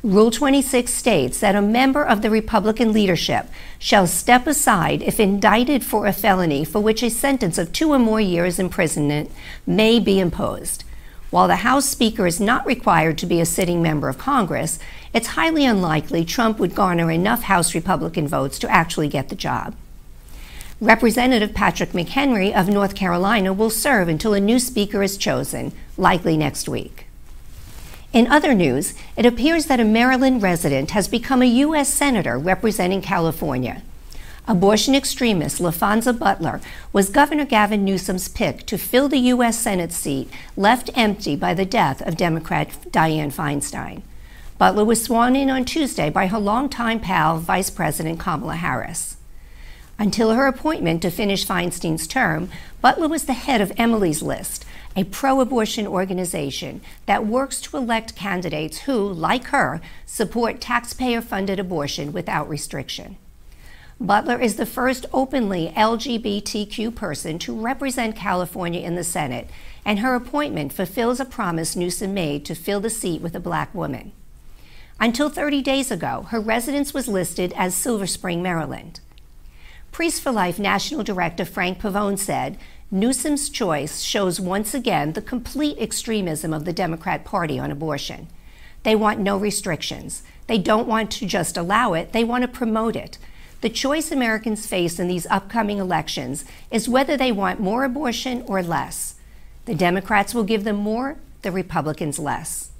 Rule 0.04 0.32
26 0.32 0.92
states 0.92 1.40
that 1.42 1.56
a 1.56 1.62
member 1.62 2.04
of 2.04 2.24
the 2.24 2.32
Republican 2.32 2.92
leadership 2.92 3.46
shall 3.78 4.08
step 4.08 4.48
aside 4.48 5.04
if 5.04 5.20
indicted 5.20 5.86
for 5.86 6.08
a 6.08 6.14
felony 6.14 6.66
for 6.66 6.80
which 6.80 7.04
a 7.04 7.10
sentence 7.12 7.60
of 7.60 7.72
two 7.72 7.92
or 7.92 8.00
more 8.00 8.20
years 8.20 8.58
imprisonment 8.58 9.30
may 9.68 10.00
be 10.00 10.20
imposed. 10.20 10.84
While 11.30 11.48
the 11.48 11.58
House 11.58 11.88
Speaker 11.88 12.26
is 12.26 12.40
not 12.40 12.66
required 12.66 13.20
to 13.20 13.28
be 13.28 13.40
a 13.40 13.46
sitting 13.46 13.84
member 13.84 14.10
of 14.10 14.18
Congress, 14.18 14.80
it's 15.14 15.28
highly 15.28 15.66
unlikely 15.66 16.26
Trump 16.26 16.58
would 16.58 16.74
garner 16.74 17.12
enough 17.12 17.44
House 17.44 17.76
Republican 17.76 18.28
votes 18.28 18.58
to 18.58 18.72
actually 18.72 19.08
get 19.08 19.30
the 19.30 19.36
job. 19.36 19.76
Representative 20.80 21.54
Patrick 21.54 21.92
McHenry 21.92 22.52
of 22.52 22.68
North 22.68 22.96
Carolina 22.96 23.54
will 23.54 23.70
serve 23.70 24.08
until 24.08 24.34
a 24.34 24.40
new 24.40 24.58
Speaker 24.58 25.04
is 25.04 25.16
chosen, 25.16 25.74
likely 25.96 26.38
next 26.38 26.68
week. 26.68 27.06
In 28.14 28.28
other 28.28 28.54
news, 28.54 28.94
it 29.16 29.26
appears 29.26 29.68
that 29.68 29.80
a 29.80 29.86
Maryland 29.86 30.44
resident 30.44 30.92
has 30.92 31.08
become 31.08 31.42
a 31.42 31.46
U.S. 31.46 31.94
Senator 31.94 32.38
representing 32.38 33.02
California. 33.02 33.84
Abortion 34.50 34.94
extremist 34.94 35.60
LaPhonza 35.60 36.18
Butler 36.20 36.60
was 36.92 37.10
Governor 37.10 37.46
Gavin 37.46 37.86
Newsom's 37.86 38.28
pick 38.28 38.66
to 38.66 38.78
fill 38.78 39.08
the 39.08 39.20
U.S. 39.20 39.58
Senate 39.58 39.94
seat 39.94 40.30
left 40.58 40.90
empty 40.94 41.38
by 41.38 41.54
the 41.54 41.64
death 41.64 42.02
of 42.02 42.18
Democrat 42.18 42.70
Dianne 42.90 43.34
Feinstein. 43.34 44.02
Butler 44.58 44.84
was 44.84 45.02
sworn 45.02 45.38
in 45.38 45.50
on 45.50 45.64
Tuesday 45.64 46.10
by 46.10 46.28
her 46.28 46.40
longtime 46.40 47.00
pal, 47.00 47.38
Vice 47.38 47.70
President 47.70 48.20
Kamala 48.20 48.58
Harris. 48.58 49.16
Until 49.98 50.32
her 50.32 50.48
appointment 50.48 51.02
to 51.04 51.12
finish 51.12 51.46
Feinstein's 51.46 52.08
term, 52.08 52.50
Butler 52.82 53.08
was 53.08 53.24
the 53.24 53.34
head 53.34 53.62
of 53.62 53.72
Emily's 53.78 54.22
List, 54.22 54.66
a 54.96 55.04
pro 55.06 55.40
abortion 55.40 55.88
organization 55.88 56.82
that 57.06 57.26
works 57.26 57.62
to 57.62 57.78
elect 57.78 58.16
candidates 58.16 58.80
who, 58.80 59.08
like 59.12 59.46
her, 59.46 59.82
support 60.06 60.60
taxpayer 60.60 61.22
funded 61.22 61.60
abortion 61.60 62.12
without 62.12 62.50
restriction. 62.50 63.18
Butler 64.00 64.42
is 64.42 64.56
the 64.56 64.66
first 64.66 65.06
openly 65.14 65.72
LGBTQ 65.76 66.96
person 66.96 67.38
to 67.40 67.54
represent 67.54 68.16
California 68.16 68.82
in 68.82 68.96
the 68.96 69.04
Senate, 69.04 69.48
and 69.86 70.00
her 70.00 70.16
appointment 70.16 70.74
fulfills 70.74 71.20
a 71.20 71.26
promise 71.26 71.76
Newsom 71.76 72.14
made 72.14 72.44
to 72.46 72.56
fill 72.56 72.80
the 72.80 72.90
seat 72.90 73.22
with 73.22 73.36
a 73.36 73.40
black 73.40 73.74
woman. 73.76 74.12
Until 75.00 75.30
30 75.30 75.62
days 75.62 75.92
ago, 75.92 76.28
her 76.30 76.40
residence 76.40 76.94
was 76.94 77.08
listed 77.08 77.54
as 77.56 77.76
Silver 77.76 78.08
Spring, 78.08 78.42
Maryland. 78.42 79.00
Priests 80.02 80.20
for 80.20 80.32
Life 80.32 80.58
National 80.58 81.04
Director 81.04 81.46
Frank 81.46 81.80
Pavone 81.80 82.18
said, 82.18 82.58
Newsom's 82.90 83.52
choice 83.52 84.02
shows 84.02 84.40
once 84.40 84.74
again 84.74 85.14
the 85.14 85.22
complete 85.22 85.78
extremism 85.78 86.56
of 86.56 86.66
the 86.66 86.74
Democrat 86.74 87.24
Party 87.24 87.60
on 87.60 87.70
abortion. 87.70 88.26
They 88.82 88.96
want 88.96 89.20
no 89.20 89.38
restrictions. 89.38 90.24
They 90.48 90.58
don't 90.58 90.88
want 90.88 91.12
to 91.12 91.28
just 91.28 91.56
allow 91.56 91.94
it, 91.94 92.14
they 92.14 92.24
want 92.24 92.42
to 92.42 92.48
promote 92.48 92.96
it. 92.96 93.20
The 93.62 93.70
choice 93.70 94.12
Americans 94.12 94.66
face 94.66 94.98
in 94.98 95.08
these 95.08 95.28
upcoming 95.28 95.78
elections 95.78 96.46
is 96.72 96.90
whether 96.90 97.16
they 97.16 97.32
want 97.32 97.60
more 97.60 97.84
abortion 97.84 98.44
or 98.48 98.64
less. 98.64 99.18
The 99.66 99.76
Democrats 99.76 100.34
will 100.34 100.46
give 100.46 100.64
them 100.64 100.78
more, 100.78 101.18
the 101.44 101.52
Republicans 101.52 102.18
less. 102.18 102.72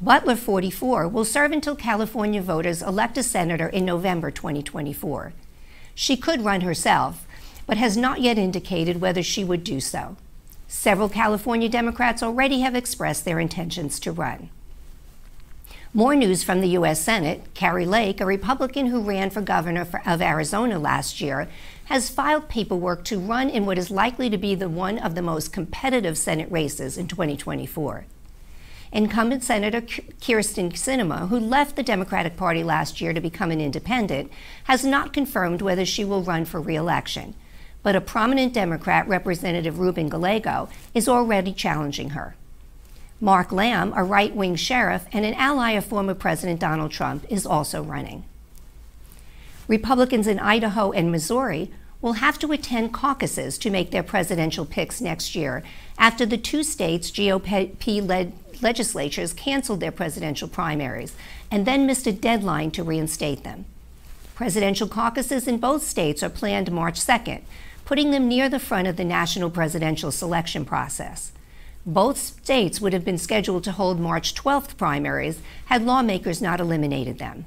Butler, 0.00 0.36
44, 0.36 1.08
will 1.08 1.24
serve 1.24 1.50
until 1.50 1.74
California 1.74 2.40
voters 2.40 2.80
elect 2.80 3.18
a 3.18 3.24
senator 3.24 3.66
in 3.66 3.84
November 3.84 4.30
2024. 4.30 5.32
She 6.00 6.16
could 6.16 6.44
run 6.44 6.60
herself, 6.60 7.26
but 7.66 7.76
has 7.76 7.96
not 7.96 8.20
yet 8.20 8.38
indicated 8.38 9.00
whether 9.00 9.20
she 9.20 9.42
would 9.42 9.64
do 9.64 9.80
so. 9.80 10.16
Several 10.68 11.08
California 11.08 11.68
Democrats 11.68 12.22
already 12.22 12.60
have 12.60 12.76
expressed 12.76 13.24
their 13.24 13.40
intentions 13.40 13.98
to 13.98 14.12
run. 14.12 14.48
More 15.92 16.14
news 16.14 16.44
from 16.44 16.60
the 16.60 16.68
U.S. 16.68 17.02
Senate. 17.02 17.52
Kari 17.52 17.84
Lake, 17.84 18.20
a 18.20 18.26
Republican 18.26 18.86
who 18.86 19.00
ran 19.00 19.30
for 19.30 19.40
governor 19.40 19.84
for, 19.84 20.00
of 20.08 20.22
Arizona 20.22 20.78
last 20.78 21.20
year, 21.20 21.48
has 21.86 22.08
filed 22.08 22.48
paperwork 22.48 23.02
to 23.06 23.18
run 23.18 23.50
in 23.50 23.66
what 23.66 23.76
is 23.76 23.90
likely 23.90 24.30
to 24.30 24.38
be 24.38 24.54
the 24.54 24.68
one 24.68 24.98
of 24.98 25.16
the 25.16 25.22
most 25.22 25.52
competitive 25.52 26.16
Senate 26.16 26.48
races 26.48 26.96
in 26.96 27.08
2024. 27.08 28.04
Incumbent 28.90 29.44
Senator 29.44 29.80
Kyrsten 29.82 30.72
Sinema, 30.72 31.28
who 31.28 31.38
left 31.38 31.76
the 31.76 31.82
Democratic 31.82 32.36
Party 32.36 32.64
last 32.64 33.00
year 33.00 33.12
to 33.12 33.20
become 33.20 33.50
an 33.50 33.60
independent, 33.60 34.30
has 34.64 34.84
not 34.84 35.12
confirmed 35.12 35.60
whether 35.60 35.84
she 35.84 36.04
will 36.04 36.22
run 36.22 36.44
for 36.44 36.60
reelection. 36.60 37.34
But 37.82 37.96
a 37.96 38.00
prominent 38.00 38.54
Democrat, 38.54 39.06
Representative 39.06 39.78
Ruben 39.78 40.08
Gallego, 40.08 40.68
is 40.94 41.08
already 41.08 41.52
challenging 41.52 42.10
her. 42.10 42.34
Mark 43.20 43.52
Lamb, 43.52 43.92
a 43.96 44.04
right 44.04 44.34
wing 44.34 44.56
sheriff 44.56 45.06
and 45.12 45.24
an 45.24 45.34
ally 45.34 45.72
of 45.72 45.84
former 45.84 46.14
President 46.14 46.60
Donald 46.60 46.90
Trump, 46.90 47.26
is 47.28 47.44
also 47.44 47.82
running. 47.82 48.24
Republicans 49.66 50.26
in 50.26 50.38
Idaho 50.38 50.92
and 50.92 51.12
Missouri 51.12 51.70
will 52.00 52.14
have 52.14 52.38
to 52.38 52.52
attend 52.52 52.94
caucuses 52.94 53.58
to 53.58 53.70
make 53.70 53.90
their 53.90 54.02
presidential 54.02 54.64
picks 54.64 55.00
next 55.00 55.34
year 55.34 55.62
after 55.98 56.24
the 56.24 56.38
two 56.38 56.62
states' 56.62 57.10
GOP 57.10 58.06
led 58.06 58.32
legislatures 58.62 59.32
canceled 59.32 59.80
their 59.80 59.92
presidential 59.92 60.48
primaries 60.48 61.14
and 61.50 61.66
then 61.66 61.86
missed 61.86 62.06
a 62.06 62.12
deadline 62.12 62.70
to 62.72 62.82
reinstate 62.82 63.44
them. 63.44 63.64
Presidential 64.34 64.86
caucuses 64.86 65.48
in 65.48 65.58
both 65.58 65.82
states 65.82 66.22
are 66.22 66.28
planned 66.28 66.70
March 66.70 67.00
2nd, 67.00 67.42
putting 67.84 68.10
them 68.10 68.28
near 68.28 68.48
the 68.48 68.60
front 68.60 68.86
of 68.86 68.96
the 68.96 69.04
national 69.04 69.50
presidential 69.50 70.12
selection 70.12 70.64
process. 70.64 71.32
Both 71.86 72.18
states 72.18 72.80
would 72.80 72.92
have 72.92 73.04
been 73.04 73.18
scheduled 73.18 73.64
to 73.64 73.72
hold 73.72 73.98
March 73.98 74.34
12th 74.34 74.76
primaries 74.76 75.40
had 75.66 75.84
lawmakers 75.84 76.42
not 76.42 76.60
eliminated 76.60 77.18
them. 77.18 77.46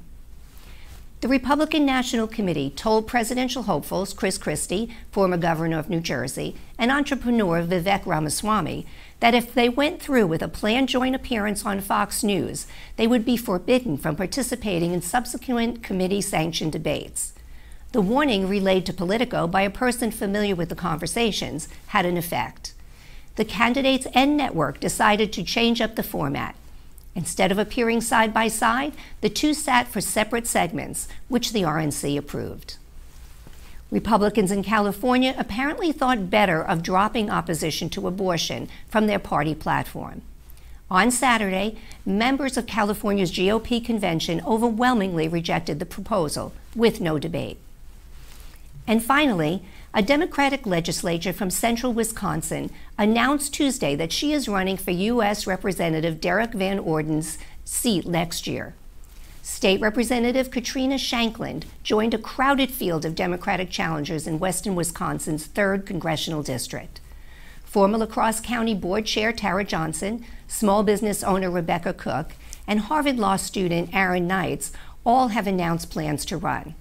The 1.22 1.28
Republican 1.28 1.86
National 1.86 2.26
Committee 2.26 2.68
told 2.70 3.06
presidential 3.06 3.62
hopefuls 3.62 4.12
Chris 4.12 4.36
Christie, 4.36 4.90
former 5.12 5.36
governor 5.36 5.78
of 5.78 5.88
New 5.88 6.00
Jersey, 6.00 6.56
and 6.76 6.90
entrepreneur 6.90 7.62
Vivek 7.62 8.04
Ramaswamy 8.04 8.84
that 9.22 9.36
if 9.36 9.54
they 9.54 9.68
went 9.68 10.02
through 10.02 10.26
with 10.26 10.42
a 10.42 10.48
planned 10.48 10.88
joint 10.88 11.14
appearance 11.14 11.64
on 11.64 11.80
Fox 11.80 12.24
News, 12.24 12.66
they 12.96 13.06
would 13.06 13.24
be 13.24 13.36
forbidden 13.36 13.96
from 13.96 14.16
participating 14.16 14.92
in 14.92 15.00
subsequent 15.00 15.80
committee 15.80 16.20
sanctioned 16.20 16.72
debates. 16.72 17.32
The 17.92 18.00
warning 18.00 18.48
relayed 18.48 18.84
to 18.86 18.92
Politico 18.92 19.46
by 19.46 19.62
a 19.62 19.70
person 19.70 20.10
familiar 20.10 20.56
with 20.56 20.70
the 20.70 20.74
conversations 20.74 21.68
had 21.86 22.04
an 22.04 22.16
effect 22.16 22.74
the 23.36 23.44
candidates 23.44 24.06
and 24.12 24.36
network 24.36 24.80
decided 24.80 25.32
to 25.32 25.44
change 25.44 25.80
up 25.80 25.94
the 25.94 26.02
format. 26.02 26.56
Instead 27.14 27.52
of 27.52 27.58
appearing 27.58 28.00
side 28.00 28.34
by 28.34 28.48
side, 28.48 28.92
the 29.20 29.30
two 29.30 29.54
sat 29.54 29.86
for 29.86 30.00
separate 30.00 30.48
segments, 30.48 31.08
which 31.28 31.52
the 31.52 31.62
RNC 31.62 32.18
approved. 32.18 32.76
Republicans 33.92 34.50
in 34.50 34.62
California 34.62 35.34
apparently 35.36 35.92
thought 35.92 36.30
better 36.30 36.62
of 36.62 36.82
dropping 36.82 37.28
opposition 37.28 37.90
to 37.90 38.08
abortion 38.08 38.66
from 38.88 39.06
their 39.06 39.18
party 39.18 39.54
platform. 39.54 40.22
On 40.90 41.10
Saturday, 41.10 41.76
members 42.06 42.56
of 42.56 42.66
California's 42.66 43.30
GOP 43.30 43.84
convention 43.84 44.42
overwhelmingly 44.46 45.28
rejected 45.28 45.78
the 45.78 45.86
proposal 45.86 46.54
with 46.74 47.02
no 47.02 47.18
debate. 47.18 47.58
And 48.86 49.04
finally, 49.04 49.62
a 49.92 50.02
Democratic 50.02 50.66
legislature 50.66 51.34
from 51.34 51.50
central 51.50 51.92
Wisconsin 51.92 52.70
announced 52.98 53.52
Tuesday 53.52 53.94
that 53.94 54.10
she 54.10 54.32
is 54.32 54.48
running 54.48 54.78
for 54.78 54.90
U.S. 54.90 55.46
Representative 55.46 56.18
Derrick 56.18 56.52
Van 56.52 56.78
Orden's 56.78 57.36
seat 57.66 58.06
next 58.06 58.46
year. 58.46 58.74
State 59.44 59.80
Representative 59.80 60.52
Katrina 60.52 60.94
Shankland 60.94 61.64
joined 61.82 62.14
a 62.14 62.18
crowded 62.18 62.70
field 62.70 63.04
of 63.04 63.16
Democratic 63.16 63.70
challengers 63.70 64.28
in 64.28 64.38
western 64.38 64.76
Wisconsin's 64.76 65.48
3rd 65.48 65.84
Congressional 65.84 66.44
District. 66.44 67.00
Former 67.64 67.98
La 67.98 68.06
Crosse 68.06 68.40
County 68.40 68.72
Board 68.72 69.04
Chair 69.04 69.32
Tara 69.32 69.64
Johnson, 69.64 70.24
small 70.46 70.84
business 70.84 71.24
owner 71.24 71.50
Rebecca 71.50 71.92
Cook, 71.92 72.36
and 72.68 72.80
Harvard 72.80 73.18
Law 73.18 73.34
student 73.34 73.92
Aaron 73.92 74.28
Knights 74.28 74.70
all 75.04 75.28
have 75.28 75.48
announced 75.48 75.90
plans 75.90 76.24
to 76.26 76.36
run. 76.36 76.76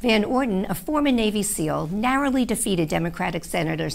Van 0.00 0.24
Orden, 0.24 0.66
a 0.68 0.74
former 0.74 1.10
Navy 1.10 1.42
SEAL, 1.42 1.88
narrowly 1.90 2.44
defeated 2.44 2.90
Democratic 2.90 3.46
Senator 3.46 3.88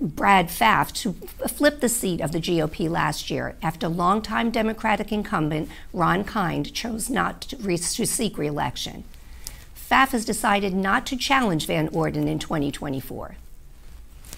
Brad 0.00 0.48
Pfaff 0.48 0.92
to 0.92 1.12
flip 1.48 1.80
the 1.80 1.88
seat 1.88 2.20
of 2.20 2.32
the 2.32 2.40
GOP 2.40 2.90
last 2.90 3.30
year 3.30 3.56
after 3.62 3.88
longtime 3.88 4.50
Democratic 4.50 5.12
incumbent 5.12 5.68
Ron 5.92 6.24
Kind 6.24 6.74
chose 6.74 7.08
not 7.08 7.42
to, 7.42 7.56
re- 7.58 7.78
to 7.78 8.06
seek 8.06 8.36
reelection. 8.36 9.04
Pfaff 9.76 10.10
has 10.10 10.24
decided 10.24 10.74
not 10.74 11.06
to 11.06 11.16
challenge 11.16 11.66
Van 11.66 11.88
Orden 11.88 12.26
in 12.26 12.40
2024. 12.40 13.36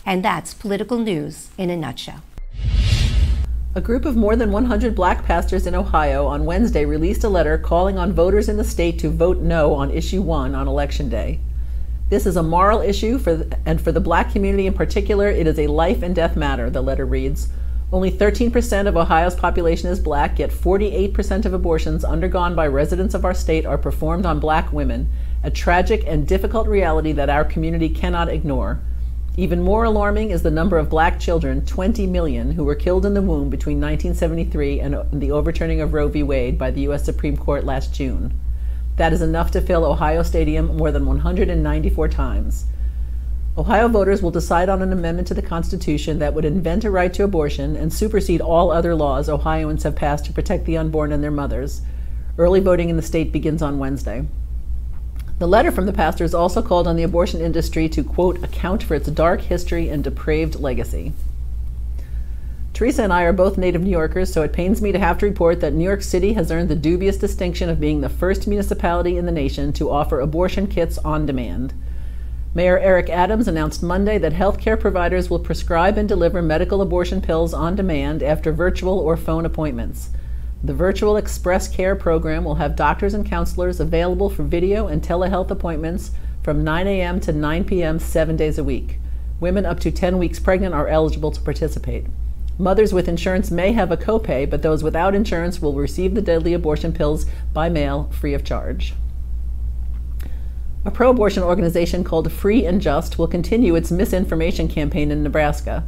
And 0.05 0.23
that's 0.23 0.53
political 0.53 0.99
news 0.99 1.49
in 1.57 1.71
a 1.71 1.77
nutshell. 1.77 2.23
A 3.75 3.81
group 3.81 4.05
of 4.05 4.17
more 4.17 4.37
than 4.37 4.53
100 4.53 4.95
black 4.95 5.25
pastors 5.25 5.67
in 5.67 5.75
Ohio 5.75 6.27
on 6.27 6.45
Wednesday 6.45 6.85
released 6.85 7.25
a 7.25 7.29
letter 7.29 7.57
calling 7.57 7.99
on 7.99 8.13
voters 8.13 8.49
in 8.49 8.57
the 8.59 8.65
state 8.65 8.99
to 8.99 9.09
vote 9.09 9.39
no 9.39 9.73
on 9.75 9.91
issue 9.91 10.21
1 10.21 10.55
on 10.55 10.69
election 10.69 11.09
day. 11.09 11.41
This 12.09 12.25
is 12.25 12.37
a 12.37 12.43
moral 12.43 12.83
issue 12.83 13.19
for 13.19 13.49
and 13.65 13.81
for 13.81 13.91
the 13.91 13.99
black 13.99 14.31
community 14.31 14.69
in 14.69 14.75
particular, 14.75 15.29
it 15.29 15.49
is 15.49 15.59
a 15.59 15.67
life 15.67 16.05
and 16.05 16.15
death 16.15 16.37
matter, 16.37 16.71
the 16.71 16.81
letter 16.81 17.05
reads. 17.05 17.49
Only 17.93 18.13
13% 18.13 18.87
of 18.87 18.97
Ohio's 18.97 19.35
population 19.35 19.91
is 19.91 19.99
black, 19.99 20.39
yet 20.39 20.51
48% 20.51 21.45
of 21.45 21.53
abortions 21.53 22.05
undergone 22.05 22.55
by 22.55 22.69
residents 22.69 23.13
of 23.15 23.25
our 23.25 23.35
state 23.35 23.67
are 23.67 23.77
performed 23.77 24.25
on 24.25 24.39
black 24.39 24.73
women, 24.73 25.11
a 25.43 25.51
tragic 25.51 26.05
and 26.07 26.29
difficult 26.29 26.69
reality 26.69 27.11
that 27.11 27.29
our 27.29 27.45
community 27.45 27.89
cannot 27.89 28.29
ignore. 28.29 28.81
Even 29.37 29.61
more 29.61 29.83
alarming 29.83 30.31
is 30.31 30.45
the 30.45 30.51
number 30.51 30.79
of 30.79 30.89
black 30.89 31.19
children, 31.19 31.67
20 31.67 32.07
million, 32.07 32.53
who 32.53 32.63
were 32.63 32.77
killed 32.77 33.05
in 33.05 33.15
the 33.15 33.23
womb 33.23 33.51
between 33.51 33.81
1973 33.81 34.79
and 34.79 34.95
uh, 34.95 35.05
the 35.13 35.33
overturning 35.33 35.81
of 35.81 35.93
Roe 35.93 36.07
v. 36.07 36.23
Wade 36.23 36.57
by 36.57 36.71
the 36.71 36.83
U.S. 36.83 37.05
Supreme 37.05 37.37
Court 37.37 37.65
last 37.65 37.93
June. 37.93 38.33
That 38.97 39.13
is 39.13 39.21
enough 39.21 39.51
to 39.53 39.61
fill 39.61 39.85
Ohio 39.85 40.23
Stadium 40.23 40.77
more 40.77 40.91
than 40.91 41.07
194 41.07 42.09
times. 42.09 42.67
Ohio 43.59 43.89
voters 43.89 44.23
will 44.23 44.31
decide 44.31 44.69
on 44.69 44.83
an 44.83 44.93
amendment 44.93 45.29
to 45.29 45.35
the 45.35 45.43
Constitution 45.43 46.19
that 46.19 46.35
would 46.35 46.45
invent 46.45 46.85
a 46.85 46.91
right 46.91 47.13
to 47.15 47.25
abortion 47.25 47.75
and 47.77 47.93
supersede 47.93 48.41
all 48.41 48.71
other 48.71 48.95
laws 48.95 49.29
Ohioans 49.29 49.83
have 49.83 49.97
passed 49.97 50.27
to 50.27 50.33
protect 50.33 50.67
the 50.67 50.77
unborn 50.77 51.13
and 51.13 51.23
their 51.23 51.31
mothers. 51.31 51.81
Early 52.39 52.61
voting 52.61 52.91
in 52.91 52.97
the 52.97 53.03
state 53.03 53.33
begins 53.33 53.63
on 53.63 53.79
Wednesday. 53.79 54.27
The 55.39 55.49
letter 55.49 55.71
from 55.71 55.87
the 55.87 55.93
pastors 55.93 56.35
also 56.35 56.63
called 56.63 56.87
on 56.87 56.97
the 56.97 57.03
abortion 57.03 57.41
industry 57.41 57.89
to, 57.91 58.03
quote, 58.03 58.43
account 58.43 58.83
for 58.83 58.95
its 58.95 59.09
dark 59.11 59.43
history 59.43 59.89
and 59.89 60.03
depraved 60.03 60.61
legacy. 60.61 61.13
Teresa 62.77 63.03
and 63.03 63.11
I 63.11 63.23
are 63.23 63.33
both 63.33 63.57
native 63.57 63.81
New 63.81 63.91
Yorkers, 63.91 64.31
so 64.31 64.43
it 64.43 64.53
pains 64.53 64.83
me 64.83 64.93
to 64.93 64.99
have 64.99 65.17
to 65.17 65.25
report 65.25 65.61
that 65.61 65.73
New 65.73 65.83
York 65.83 66.03
City 66.03 66.35
has 66.35 66.51
earned 66.51 66.69
the 66.69 66.77
dubious 66.77 67.17
distinction 67.17 67.71
of 67.71 67.81
being 67.81 68.03
the 68.03 68.11
first 68.11 68.47
municipality 68.47 69.17
in 69.17 69.25
the 69.25 69.33
nation 69.33 69.73
to 69.73 69.89
offer 69.89 70.21
abortion 70.21 70.67
kits 70.67 70.99
on 70.99 71.25
demand. 71.25 71.73
Mayor 72.55 72.79
Eric 72.79 73.09
Adams 73.09 73.49
announced 73.49 73.83
Monday 73.83 74.19
that 74.19 74.35
healthcare 74.35 74.79
providers 74.79 75.31
will 75.31 75.39
prescribe 75.39 75.97
and 75.97 76.07
deliver 76.07 76.43
medical 76.43 76.83
abortion 76.83 77.23
pills 77.23 77.55
on 77.55 77.77
demand 77.77 78.23
after 78.23 78.53
virtual 78.53 78.99
or 78.99 79.17
phone 79.17 79.47
appointments. 79.47 80.11
The 80.63 80.75
Virtual 80.75 81.17
Express 81.17 81.69
Care 81.69 81.97
program 81.97 82.45
will 82.45 82.57
have 82.57 82.77
doctors 82.77 83.15
and 83.15 83.25
counselors 83.25 83.81
available 83.81 84.29
for 84.29 84.43
video 84.43 84.87
and 84.87 85.01
telehealth 85.01 85.51
appointments 85.51 86.11
from 86.43 86.63
9 86.63 86.87
a.m. 86.87 87.21
to 87.21 87.33
9 87.33 87.65
p.m. 87.65 87.99
seven 87.99 88.37
days 88.37 88.59
a 88.59 88.65
week. 88.65 88.99
Women 89.41 89.65
up 89.65 89.81
to 89.81 89.91
10 89.91 90.19
weeks 90.19 90.39
pregnant 90.39 90.75
are 90.75 90.89
eligible 90.89 91.31
to 91.31 91.41
participate. 91.41 92.05
Mothers 92.59 92.93
with 92.93 93.09
insurance 93.09 93.51
may 93.51 93.73
have 93.73 93.91
a 93.91 93.97
copay, 93.97 94.49
but 94.49 94.63
those 94.63 94.83
without 94.83 95.15
insurance 95.15 95.61
will 95.61 95.75
receive 95.75 96.15
the 96.15 96.23
deadly 96.23 96.55
abortion 96.55 96.93
pills 96.93 97.27
by 97.53 97.69
mail 97.69 98.11
free 98.13 98.33
of 98.33 98.45
charge. 98.45 98.95
A 100.87 100.91
pro 100.91 101.11
abortion 101.11 101.43
organization 101.43 102.05
called 102.05 102.31
Free 102.33 102.65
and 102.65 102.81
Just 102.81 103.19
will 103.19 103.27
continue 103.27 103.75
its 103.75 103.91
misinformation 103.91 104.69
campaign 104.69 105.11
in 105.11 105.23
Nebraska. 105.23 105.85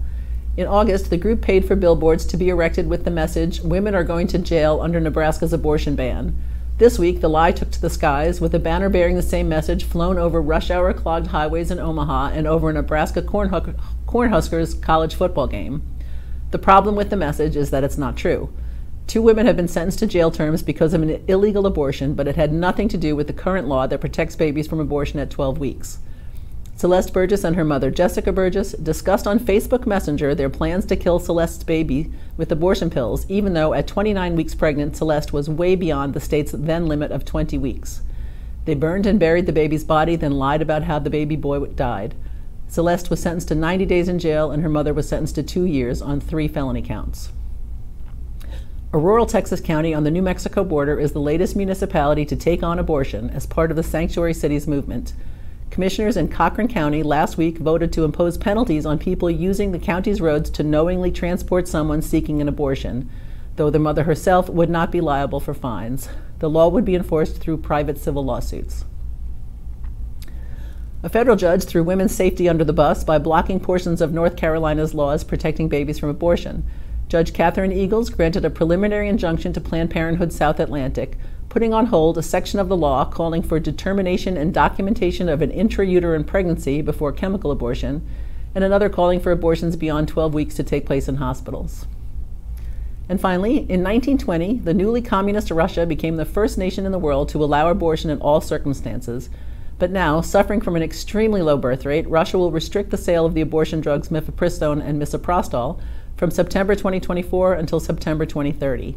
In 0.56 0.66
August, 0.66 1.08
the 1.08 1.16
group 1.16 1.40
paid 1.40 1.64
for 1.64 1.76
billboards 1.76 2.26
to 2.26 2.36
be 2.36 2.48
erected 2.48 2.88
with 2.88 3.04
the 3.04 3.10
message 3.10 3.60
Women 3.60 3.94
are 3.94 4.02
going 4.02 4.26
to 4.26 4.38
jail 4.38 4.80
under 4.80 4.98
Nebraska's 4.98 5.52
abortion 5.52 5.94
ban. 5.94 6.36
This 6.78 6.98
week, 6.98 7.20
the 7.20 7.28
lie 7.28 7.52
took 7.52 7.70
to 7.70 7.80
the 7.80 7.88
skies 7.88 8.40
with 8.40 8.54
a 8.54 8.58
banner 8.58 8.88
bearing 8.88 9.16
the 9.16 9.22
same 9.22 9.48
message 9.48 9.84
flown 9.84 10.18
over 10.18 10.42
rush 10.42 10.70
hour 10.70 10.92
clogged 10.92 11.28
highways 11.28 11.70
in 11.70 11.78
Omaha 11.78 12.30
and 12.34 12.46
over 12.46 12.70
a 12.70 12.72
Nebraska 12.72 13.22
Cornhuskers 13.22 14.82
college 14.82 15.14
football 15.14 15.46
game. 15.46 15.82
The 16.50 16.58
problem 16.58 16.96
with 16.96 17.10
the 17.10 17.16
message 17.16 17.56
is 17.56 17.70
that 17.70 17.84
it's 17.84 17.98
not 17.98 18.16
true. 18.16 18.50
Two 19.06 19.20
women 19.22 19.46
have 19.46 19.56
been 19.56 19.68
sentenced 19.68 19.98
to 20.00 20.06
jail 20.06 20.30
terms 20.30 20.62
because 20.62 20.94
of 20.94 21.02
an 21.02 21.22
illegal 21.28 21.66
abortion, 21.66 22.14
but 22.14 22.28
it 22.28 22.36
had 22.36 22.52
nothing 22.52 22.88
to 22.88 22.96
do 22.96 23.14
with 23.14 23.26
the 23.26 23.32
current 23.32 23.68
law 23.68 23.86
that 23.86 24.00
protects 24.00 24.36
babies 24.36 24.66
from 24.66 24.80
abortion 24.80 25.18
at 25.18 25.30
12 25.30 25.58
weeks. 25.58 25.98
Celeste 26.78 27.12
Burgess 27.12 27.42
and 27.42 27.56
her 27.56 27.64
mother, 27.64 27.90
Jessica 27.90 28.32
Burgess, 28.32 28.72
discussed 28.72 29.26
on 29.26 29.40
Facebook 29.40 29.84
Messenger 29.84 30.34
their 30.34 30.48
plans 30.48 30.86
to 30.86 30.96
kill 30.96 31.18
Celeste's 31.18 31.64
baby 31.64 32.12
with 32.36 32.52
abortion 32.52 32.88
pills, 32.88 33.26
even 33.28 33.52
though 33.52 33.74
at 33.74 33.86
29 33.86 34.36
weeks 34.36 34.54
pregnant, 34.54 34.96
Celeste 34.96 35.32
was 35.32 35.50
way 35.50 35.74
beyond 35.74 36.14
the 36.14 36.20
state's 36.20 36.52
then 36.52 36.86
limit 36.86 37.10
of 37.10 37.24
20 37.24 37.58
weeks. 37.58 38.02
They 38.64 38.74
burned 38.74 39.06
and 39.06 39.18
buried 39.18 39.46
the 39.46 39.52
baby's 39.52 39.84
body, 39.84 40.14
then 40.16 40.38
lied 40.38 40.62
about 40.62 40.84
how 40.84 40.98
the 40.98 41.10
baby 41.10 41.36
boy 41.36 41.66
died. 41.66 42.14
Celeste 42.68 43.08
was 43.08 43.20
sentenced 43.20 43.48
to 43.48 43.54
90 43.54 43.86
days 43.86 44.08
in 44.08 44.18
jail, 44.18 44.50
and 44.50 44.62
her 44.62 44.68
mother 44.68 44.92
was 44.92 45.08
sentenced 45.08 45.34
to 45.36 45.42
two 45.42 45.64
years 45.64 46.02
on 46.02 46.20
three 46.20 46.46
felony 46.46 46.82
counts. 46.82 47.30
A 48.92 48.98
rural 48.98 49.26
Texas 49.26 49.60
county 49.60 49.94
on 49.94 50.04
the 50.04 50.10
New 50.10 50.22
Mexico 50.22 50.64
border 50.64 50.98
is 50.98 51.12
the 51.12 51.20
latest 51.20 51.56
municipality 51.56 52.24
to 52.26 52.36
take 52.36 52.62
on 52.62 52.78
abortion 52.78 53.30
as 53.30 53.46
part 53.46 53.70
of 53.70 53.76
the 53.76 53.82
Sanctuary 53.82 54.34
Cities 54.34 54.66
movement. 54.66 55.14
Commissioners 55.70 56.16
in 56.16 56.28
Cochran 56.28 56.68
County 56.68 57.02
last 57.02 57.38
week 57.38 57.58
voted 57.58 57.92
to 57.92 58.04
impose 58.04 58.38
penalties 58.38 58.86
on 58.86 58.98
people 58.98 59.30
using 59.30 59.72
the 59.72 59.78
county's 59.78 60.20
roads 60.20 60.50
to 60.50 60.62
knowingly 60.62 61.10
transport 61.10 61.68
someone 61.68 62.02
seeking 62.02 62.40
an 62.40 62.48
abortion, 62.48 63.10
though 63.56 63.70
the 63.70 63.78
mother 63.78 64.04
herself 64.04 64.48
would 64.48 64.70
not 64.70 64.92
be 64.92 65.00
liable 65.00 65.40
for 65.40 65.54
fines. 65.54 66.08
The 66.38 66.50
law 66.50 66.68
would 66.68 66.84
be 66.84 66.94
enforced 66.94 67.38
through 67.38 67.58
private 67.58 67.98
civil 67.98 68.24
lawsuits. 68.24 68.84
A 71.00 71.08
federal 71.08 71.36
judge 71.36 71.62
threw 71.62 71.84
women's 71.84 72.12
safety 72.12 72.48
under 72.48 72.64
the 72.64 72.72
bus 72.72 73.04
by 73.04 73.18
blocking 73.18 73.60
portions 73.60 74.00
of 74.00 74.12
North 74.12 74.36
Carolina's 74.36 74.94
laws 74.94 75.22
protecting 75.22 75.68
babies 75.68 75.96
from 75.96 76.08
abortion. 76.08 76.64
Judge 77.08 77.32
Catherine 77.32 77.70
Eagles 77.70 78.10
granted 78.10 78.44
a 78.44 78.50
preliminary 78.50 79.08
injunction 79.08 79.52
to 79.52 79.60
Planned 79.60 79.90
Parenthood 79.90 80.32
South 80.32 80.58
Atlantic, 80.58 81.16
putting 81.48 81.72
on 81.72 81.86
hold 81.86 82.18
a 82.18 82.22
section 82.22 82.58
of 82.58 82.68
the 82.68 82.76
law 82.76 83.04
calling 83.04 83.42
for 83.42 83.60
determination 83.60 84.36
and 84.36 84.52
documentation 84.52 85.28
of 85.28 85.40
an 85.40 85.52
intrauterine 85.52 86.26
pregnancy 86.26 86.82
before 86.82 87.12
chemical 87.12 87.52
abortion, 87.52 88.04
and 88.56 88.64
another 88.64 88.88
calling 88.88 89.20
for 89.20 89.30
abortions 89.30 89.76
beyond 89.76 90.08
12 90.08 90.34
weeks 90.34 90.56
to 90.56 90.64
take 90.64 90.84
place 90.84 91.06
in 91.06 91.14
hospitals. 91.14 91.86
And 93.08 93.20
finally, 93.20 93.58
in 93.58 93.84
1920, 93.84 94.58
the 94.58 94.74
newly 94.74 95.00
communist 95.00 95.52
Russia 95.52 95.86
became 95.86 96.16
the 96.16 96.24
first 96.24 96.58
nation 96.58 96.84
in 96.84 96.90
the 96.90 96.98
world 96.98 97.28
to 97.28 97.44
allow 97.44 97.68
abortion 97.68 98.10
in 98.10 98.18
all 98.18 98.40
circumstances. 98.40 99.30
But 99.78 99.92
now, 99.92 100.20
suffering 100.20 100.60
from 100.60 100.74
an 100.74 100.82
extremely 100.82 101.40
low 101.40 101.56
birth 101.56 101.84
rate, 101.84 102.08
Russia 102.08 102.36
will 102.36 102.50
restrict 102.50 102.90
the 102.90 102.96
sale 102.96 103.24
of 103.24 103.34
the 103.34 103.40
abortion 103.40 103.80
drugs 103.80 104.08
mifepristone 104.08 104.84
and 104.84 105.00
misoprostol 105.00 105.80
from 106.16 106.32
September 106.32 106.74
2024 106.74 107.54
until 107.54 107.78
September 107.78 108.26
2030. 108.26 108.96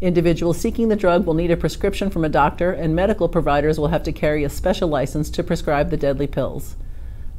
Individuals 0.00 0.60
seeking 0.60 0.88
the 0.88 0.96
drug 0.96 1.26
will 1.26 1.34
need 1.34 1.50
a 1.50 1.56
prescription 1.56 2.10
from 2.10 2.24
a 2.24 2.28
doctor, 2.28 2.70
and 2.70 2.94
medical 2.94 3.28
providers 3.28 3.78
will 3.78 3.88
have 3.88 4.02
to 4.02 4.12
carry 4.12 4.44
a 4.44 4.50
special 4.50 4.88
license 4.88 5.30
to 5.30 5.42
prescribe 5.42 5.90
the 5.90 5.96
deadly 5.96 6.26
pills. 6.26 6.76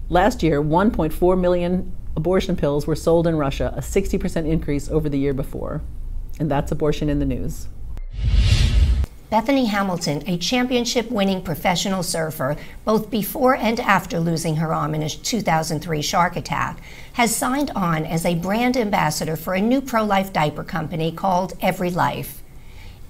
Last 0.10 0.42
year, 0.42 0.62
1.4 0.62 1.40
million 1.40 1.96
abortion 2.16 2.56
pills 2.56 2.88
were 2.88 2.96
sold 2.96 3.28
in 3.28 3.38
Russia, 3.38 3.72
a 3.78 3.82
60% 3.82 4.48
increase 4.48 4.90
over 4.90 5.08
the 5.08 5.20
year 5.20 5.34
before. 5.34 5.82
And 6.40 6.50
that's 6.50 6.72
abortion 6.72 7.08
in 7.08 7.20
the 7.20 7.26
news. 7.26 7.68
Bethany 9.30 9.66
Hamilton, 9.66 10.24
a 10.26 10.40
championship 10.40 11.12
winning 11.12 11.44
professional 11.44 12.02
surfer, 12.02 12.58
both 12.84 13.12
before 13.12 13.56
and 13.56 13.80
after 13.80 14.20
losing 14.20 14.56
her 14.56 14.74
arm 14.74 14.96
in 14.96 15.04
a 15.04 15.10
2003 15.10 16.02
shark 16.02 16.36
attack, 16.36 16.82
has 17.14 17.36
signed 17.36 17.70
on 17.76 18.08
as 18.08 18.26
a 18.26 18.34
brand 18.34 18.76
ambassador 18.76 19.36
for 19.36 19.54
a 19.54 19.62
new 19.62 19.82
pro 19.82 20.04
life 20.04 20.34
diaper 20.34 20.64
company 20.64 21.12
called 21.12 21.54
Every 21.62 21.92
Life. 21.92 22.42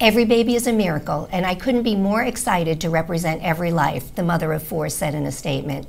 Every 0.01 0.25
baby 0.25 0.55
is 0.55 0.67
a 0.67 0.73
miracle, 0.73 1.29
and 1.31 1.45
I 1.45 1.55
couldn't 1.55 1.83
be 1.83 1.95
more 1.95 2.21
excited 2.21 2.81
to 2.81 2.89
represent 2.89 3.41
Every 3.41 3.71
Life, 3.71 4.13
the 4.15 4.23
mother 4.23 4.51
of 4.51 4.61
four 4.61 4.89
said 4.89 5.15
in 5.15 5.25
a 5.25 5.31
statement. 5.31 5.87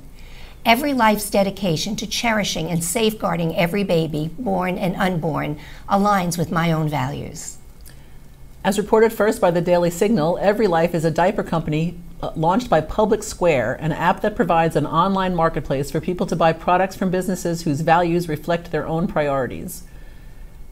Every 0.65 0.93
life's 0.93 1.29
dedication 1.29 1.97
to 1.97 2.07
cherishing 2.07 2.69
and 2.69 2.81
safeguarding 2.81 3.57
every 3.57 3.83
baby, 3.83 4.29
born 4.39 4.77
and 4.77 4.95
unborn, 4.95 5.59
aligns 5.89 6.37
with 6.37 6.51
my 6.51 6.71
own 6.71 6.87
values. 6.87 7.57
As 8.63 8.77
reported 8.77 9.11
first 9.11 9.41
by 9.41 9.49
the 9.49 9.59
Daily 9.59 9.89
Signal, 9.89 10.37
Every 10.39 10.67
Life 10.67 10.93
is 10.93 11.03
a 11.03 11.09
diaper 11.09 11.41
company 11.41 11.97
uh, 12.21 12.31
launched 12.35 12.69
by 12.69 12.79
Public 12.79 13.23
Square, 13.23 13.77
an 13.81 13.91
app 13.91 14.21
that 14.21 14.35
provides 14.35 14.75
an 14.75 14.85
online 14.85 15.33
marketplace 15.33 15.89
for 15.89 15.99
people 15.99 16.27
to 16.27 16.35
buy 16.35 16.53
products 16.53 16.95
from 16.95 17.09
businesses 17.09 17.63
whose 17.63 17.81
values 17.81 18.29
reflect 18.29 18.69
their 18.69 18.85
own 18.85 19.07
priorities. 19.07 19.81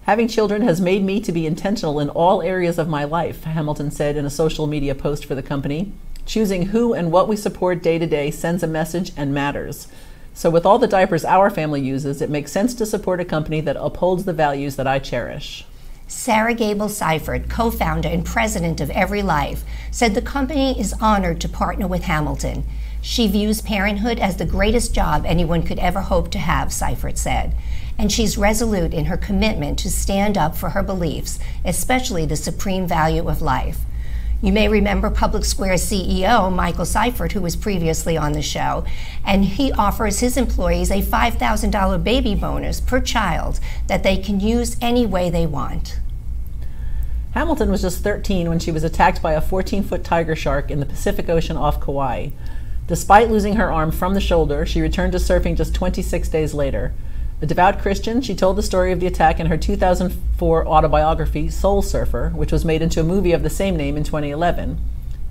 Having 0.04 0.28
children 0.28 0.62
has 0.62 0.80
made 0.80 1.04
me 1.04 1.20
to 1.20 1.32
be 1.32 1.48
intentional 1.48 2.00
in 2.00 2.12
all 2.12 2.44
areas 2.44 2.78
of 2.78 2.88
my 2.88 3.06
life, 3.06 3.44
Hamilton 3.46 3.90
said 3.90 4.16
in 4.16 4.26
a 4.26 4.30
social 4.30 4.68
media 4.68 4.94
post 4.94 5.26
for 5.26 5.34
the 5.34 5.42
company. 5.42 5.92
Choosing 6.28 6.68
who 6.68 6.94
and 6.94 7.12
what 7.12 7.28
we 7.28 7.36
support 7.36 7.82
day 7.82 7.98
to 7.98 8.06
day 8.06 8.30
sends 8.30 8.62
a 8.62 8.68
message 8.68 9.14
and 9.18 9.34
matters. 9.34 9.88
So, 10.36 10.52
with 10.52 10.64
all 10.64 10.78
the 10.78 10.88
diapers 10.88 11.26
our 11.26 11.50
family 11.50 11.82
uses, 11.82 12.22
it 12.22 12.30
makes 12.30 12.52
sense 12.52 12.76
to 12.76 12.86
support 12.86 13.20
a 13.20 13.26
company 13.26 13.62
that 13.62 13.78
upholds 13.78 14.26
the 14.26 14.34
values 14.34 14.76
that 14.76 14.86
I 14.86 15.00
cherish. 15.00 15.66
Sarah 16.12 16.56
Gable 16.56 16.90
Seifert, 16.90 17.50
co 17.50 17.70
founder 17.70 18.10
and 18.10 18.26
president 18.26 18.82
of 18.82 18.90
Every 18.90 19.22
Life, 19.22 19.64
said 19.92 20.16
the 20.16 20.24
company 20.24 20.78
is 20.80 20.96
honored 21.00 21.40
to 21.42 21.48
partner 21.48 21.88
with 21.88 22.06
Hamilton. 22.06 22.64
She 23.00 23.28
views 23.28 23.62
parenthood 23.62 24.18
as 24.18 24.38
the 24.38 24.46
greatest 24.46 24.92
job 24.92 25.24
anyone 25.24 25.62
could 25.62 25.78
ever 25.78 26.02
hope 26.02 26.32
to 26.32 26.40
have, 26.40 26.74
Seifert 26.74 27.20
said. 27.20 27.54
And 27.96 28.12
she's 28.12 28.40
resolute 28.40 28.92
in 28.92 29.06
her 29.06 29.18
commitment 29.18 29.78
to 29.80 29.92
stand 29.92 30.36
up 30.36 30.58
for 30.58 30.72
her 30.72 30.82
beliefs, 30.82 31.38
especially 31.64 32.26
the 32.26 32.36
supreme 32.36 32.88
value 32.88 33.30
of 33.30 33.44
life. 33.44 33.82
You 34.42 34.54
may 34.54 34.70
remember 34.70 35.10
Public 35.10 35.44
Square 35.44 35.76
CEO 35.76 36.54
Michael 36.54 36.86
Seifert, 36.86 37.34
who 37.34 37.42
was 37.42 37.58
previously 37.58 38.16
on 38.16 38.32
the 38.32 38.42
show, 38.42 38.86
and 39.26 39.44
he 39.44 39.74
offers 39.74 40.22
his 40.22 40.38
employees 40.38 40.90
a 40.90 41.02
$5,000 41.02 42.04
baby 42.04 42.36
bonus 42.36 42.80
per 42.80 43.02
child 43.02 43.60
that 43.88 44.04
they 44.04 44.16
can 44.16 44.40
use 44.40 44.78
any 44.80 45.06
way 45.06 45.30
they 45.30 45.46
want. 45.46 46.00
Hamilton 47.32 47.70
was 47.70 47.82
just 47.82 48.02
13 48.02 48.48
when 48.48 48.60
she 48.60 48.72
was 48.72 48.86
attacked 48.86 49.22
by 49.22 49.34
a 49.34 49.42
14 49.42 49.84
foot 49.84 50.06
tiger 50.06 50.38
shark 50.38 50.72
in 50.72 50.80
the 50.80 50.86
Pacific 50.86 51.28
Ocean 51.28 51.58
off 51.58 51.82
Kauai. 51.82 52.30
Despite 52.88 53.30
losing 53.30 53.58
her 53.58 53.72
arm 53.72 53.92
from 53.92 54.14
the 54.14 54.22
shoulder, 54.22 54.66
she 54.66 54.82
returned 54.82 55.12
to 55.12 55.20
surfing 55.20 55.58
just 55.58 55.76
26 55.76 56.30
days 56.30 56.54
later. 56.54 56.94
A 57.42 57.46
devout 57.46 57.80
Christian, 57.80 58.22
she 58.22 58.36
told 58.36 58.58
the 58.58 58.62
story 58.62 58.92
of 58.92 59.00
the 59.00 59.08
attack 59.08 59.40
in 59.40 59.46
her 59.46 59.56
2004 59.56 60.68
autobiography, 60.68 61.48
Soul 61.48 61.82
Surfer, 61.82 62.32
which 62.36 62.52
was 62.52 62.66
made 62.66 62.82
into 62.82 63.00
a 63.00 63.04
movie 63.06 63.32
of 63.32 63.44
the 63.44 63.50
same 63.50 63.78
name 63.78 63.96
in 63.96 64.04
2011. 64.04 64.78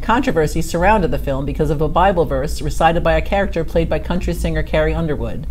Controversy 0.00 0.62
surrounded 0.62 1.10
the 1.10 1.18
film 1.18 1.44
because 1.44 1.68
of 1.68 1.82
a 1.82 1.88
Bible 1.88 2.24
verse 2.24 2.62
recited 2.62 3.04
by 3.04 3.12
a 3.12 3.20
character 3.20 3.62
played 3.62 3.90
by 3.90 3.98
country 3.98 4.32
singer 4.32 4.62
Carrie 4.62 4.94
Underwood. 4.94 5.46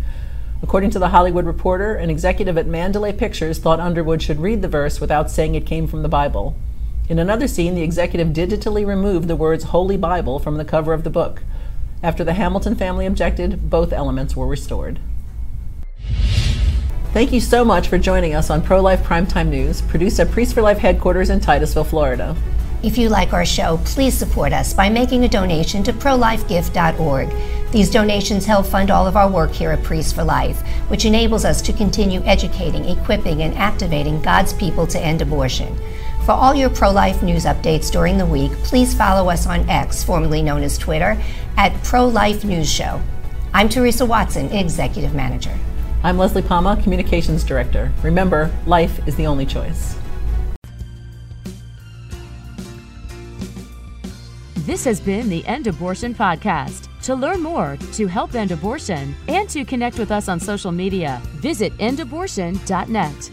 According 0.60 0.90
to 0.90 0.98
The 0.98 1.10
Hollywood 1.10 1.46
Reporter, 1.46 1.94
an 1.94 2.10
executive 2.10 2.58
at 2.58 2.66
Mandalay 2.66 3.12
Pictures 3.12 3.60
thought 3.60 3.78
Underwood 3.78 4.20
should 4.20 4.40
read 4.40 4.60
the 4.60 4.66
verse 4.66 5.00
without 5.00 5.30
saying 5.30 5.54
it 5.54 5.64
came 5.64 5.86
from 5.86 6.02
the 6.02 6.08
Bible. 6.08 6.56
In 7.08 7.20
another 7.20 7.46
scene, 7.46 7.76
the 7.76 7.82
executive 7.82 8.28
digitally 8.30 8.84
removed 8.84 9.28
the 9.28 9.36
words 9.36 9.64
Holy 9.64 9.96
Bible 9.96 10.40
from 10.40 10.56
the 10.56 10.64
cover 10.64 10.92
of 10.92 11.04
the 11.04 11.10
book. 11.10 11.44
After 12.02 12.24
the 12.24 12.34
Hamilton 12.34 12.74
family 12.74 13.06
objected, 13.06 13.70
both 13.70 13.92
elements 13.92 14.34
were 14.34 14.48
restored. 14.48 14.98
Thank 17.14 17.32
you 17.32 17.40
so 17.40 17.64
much 17.64 17.88
for 17.88 17.96
joining 17.96 18.34
us 18.34 18.50
on 18.50 18.60
Pro 18.60 18.82
Life 18.82 19.02
Primetime 19.02 19.48
News, 19.48 19.80
produced 19.80 20.20
at 20.20 20.30
Priests 20.30 20.52
for 20.52 20.60
Life 20.60 20.76
headquarters 20.76 21.30
in 21.30 21.40
Titusville, 21.40 21.84
Florida. 21.84 22.36
If 22.82 22.98
you 22.98 23.08
like 23.08 23.32
our 23.32 23.46
show, 23.46 23.80
please 23.86 24.12
support 24.12 24.52
us 24.52 24.74
by 24.74 24.90
making 24.90 25.24
a 25.24 25.28
donation 25.28 25.82
to 25.84 25.92
prolifegift.org. 25.94 27.72
These 27.72 27.90
donations 27.90 28.44
help 28.44 28.66
fund 28.66 28.90
all 28.90 29.06
of 29.06 29.16
our 29.16 29.28
work 29.28 29.52
here 29.52 29.70
at 29.70 29.82
Priests 29.82 30.12
for 30.12 30.22
Life, 30.22 30.60
which 30.88 31.06
enables 31.06 31.46
us 31.46 31.62
to 31.62 31.72
continue 31.72 32.20
educating, 32.24 32.84
equipping, 32.84 33.42
and 33.42 33.56
activating 33.56 34.20
God's 34.20 34.52
people 34.52 34.86
to 34.88 35.00
end 35.00 35.22
abortion. 35.22 35.76
For 36.26 36.32
all 36.32 36.54
your 36.54 36.70
pro 36.70 36.90
life 36.90 37.22
news 37.22 37.46
updates 37.46 37.90
during 37.90 38.18
the 38.18 38.26
week, 38.26 38.52
please 38.64 38.94
follow 38.94 39.30
us 39.30 39.46
on 39.46 39.68
X, 39.70 40.04
formerly 40.04 40.42
known 40.42 40.62
as 40.62 40.76
Twitter, 40.76 41.16
at 41.56 41.82
Pro 41.82 42.06
Life 42.06 42.44
News 42.44 42.70
Show. 42.70 43.00
I'm 43.54 43.70
Teresa 43.70 44.04
Watson, 44.04 44.52
Executive 44.52 45.14
Manager. 45.14 45.58
I'm 46.04 46.16
Leslie 46.16 46.42
Palma, 46.42 46.80
Communications 46.80 47.42
Director. 47.42 47.92
Remember, 48.04 48.52
life 48.66 49.00
is 49.08 49.16
the 49.16 49.26
only 49.26 49.44
choice. 49.44 49.96
This 54.58 54.84
has 54.84 55.00
been 55.00 55.28
the 55.28 55.44
End 55.46 55.66
Abortion 55.66 56.14
Podcast. 56.14 56.84
To 57.02 57.16
learn 57.16 57.42
more, 57.42 57.76
to 57.94 58.06
help 58.06 58.34
end 58.34 58.52
abortion, 58.52 59.14
and 59.26 59.48
to 59.48 59.64
connect 59.64 59.98
with 59.98 60.12
us 60.12 60.28
on 60.28 60.38
social 60.38 60.70
media, 60.70 61.20
visit 61.36 61.76
endabortion.net. 61.78 63.30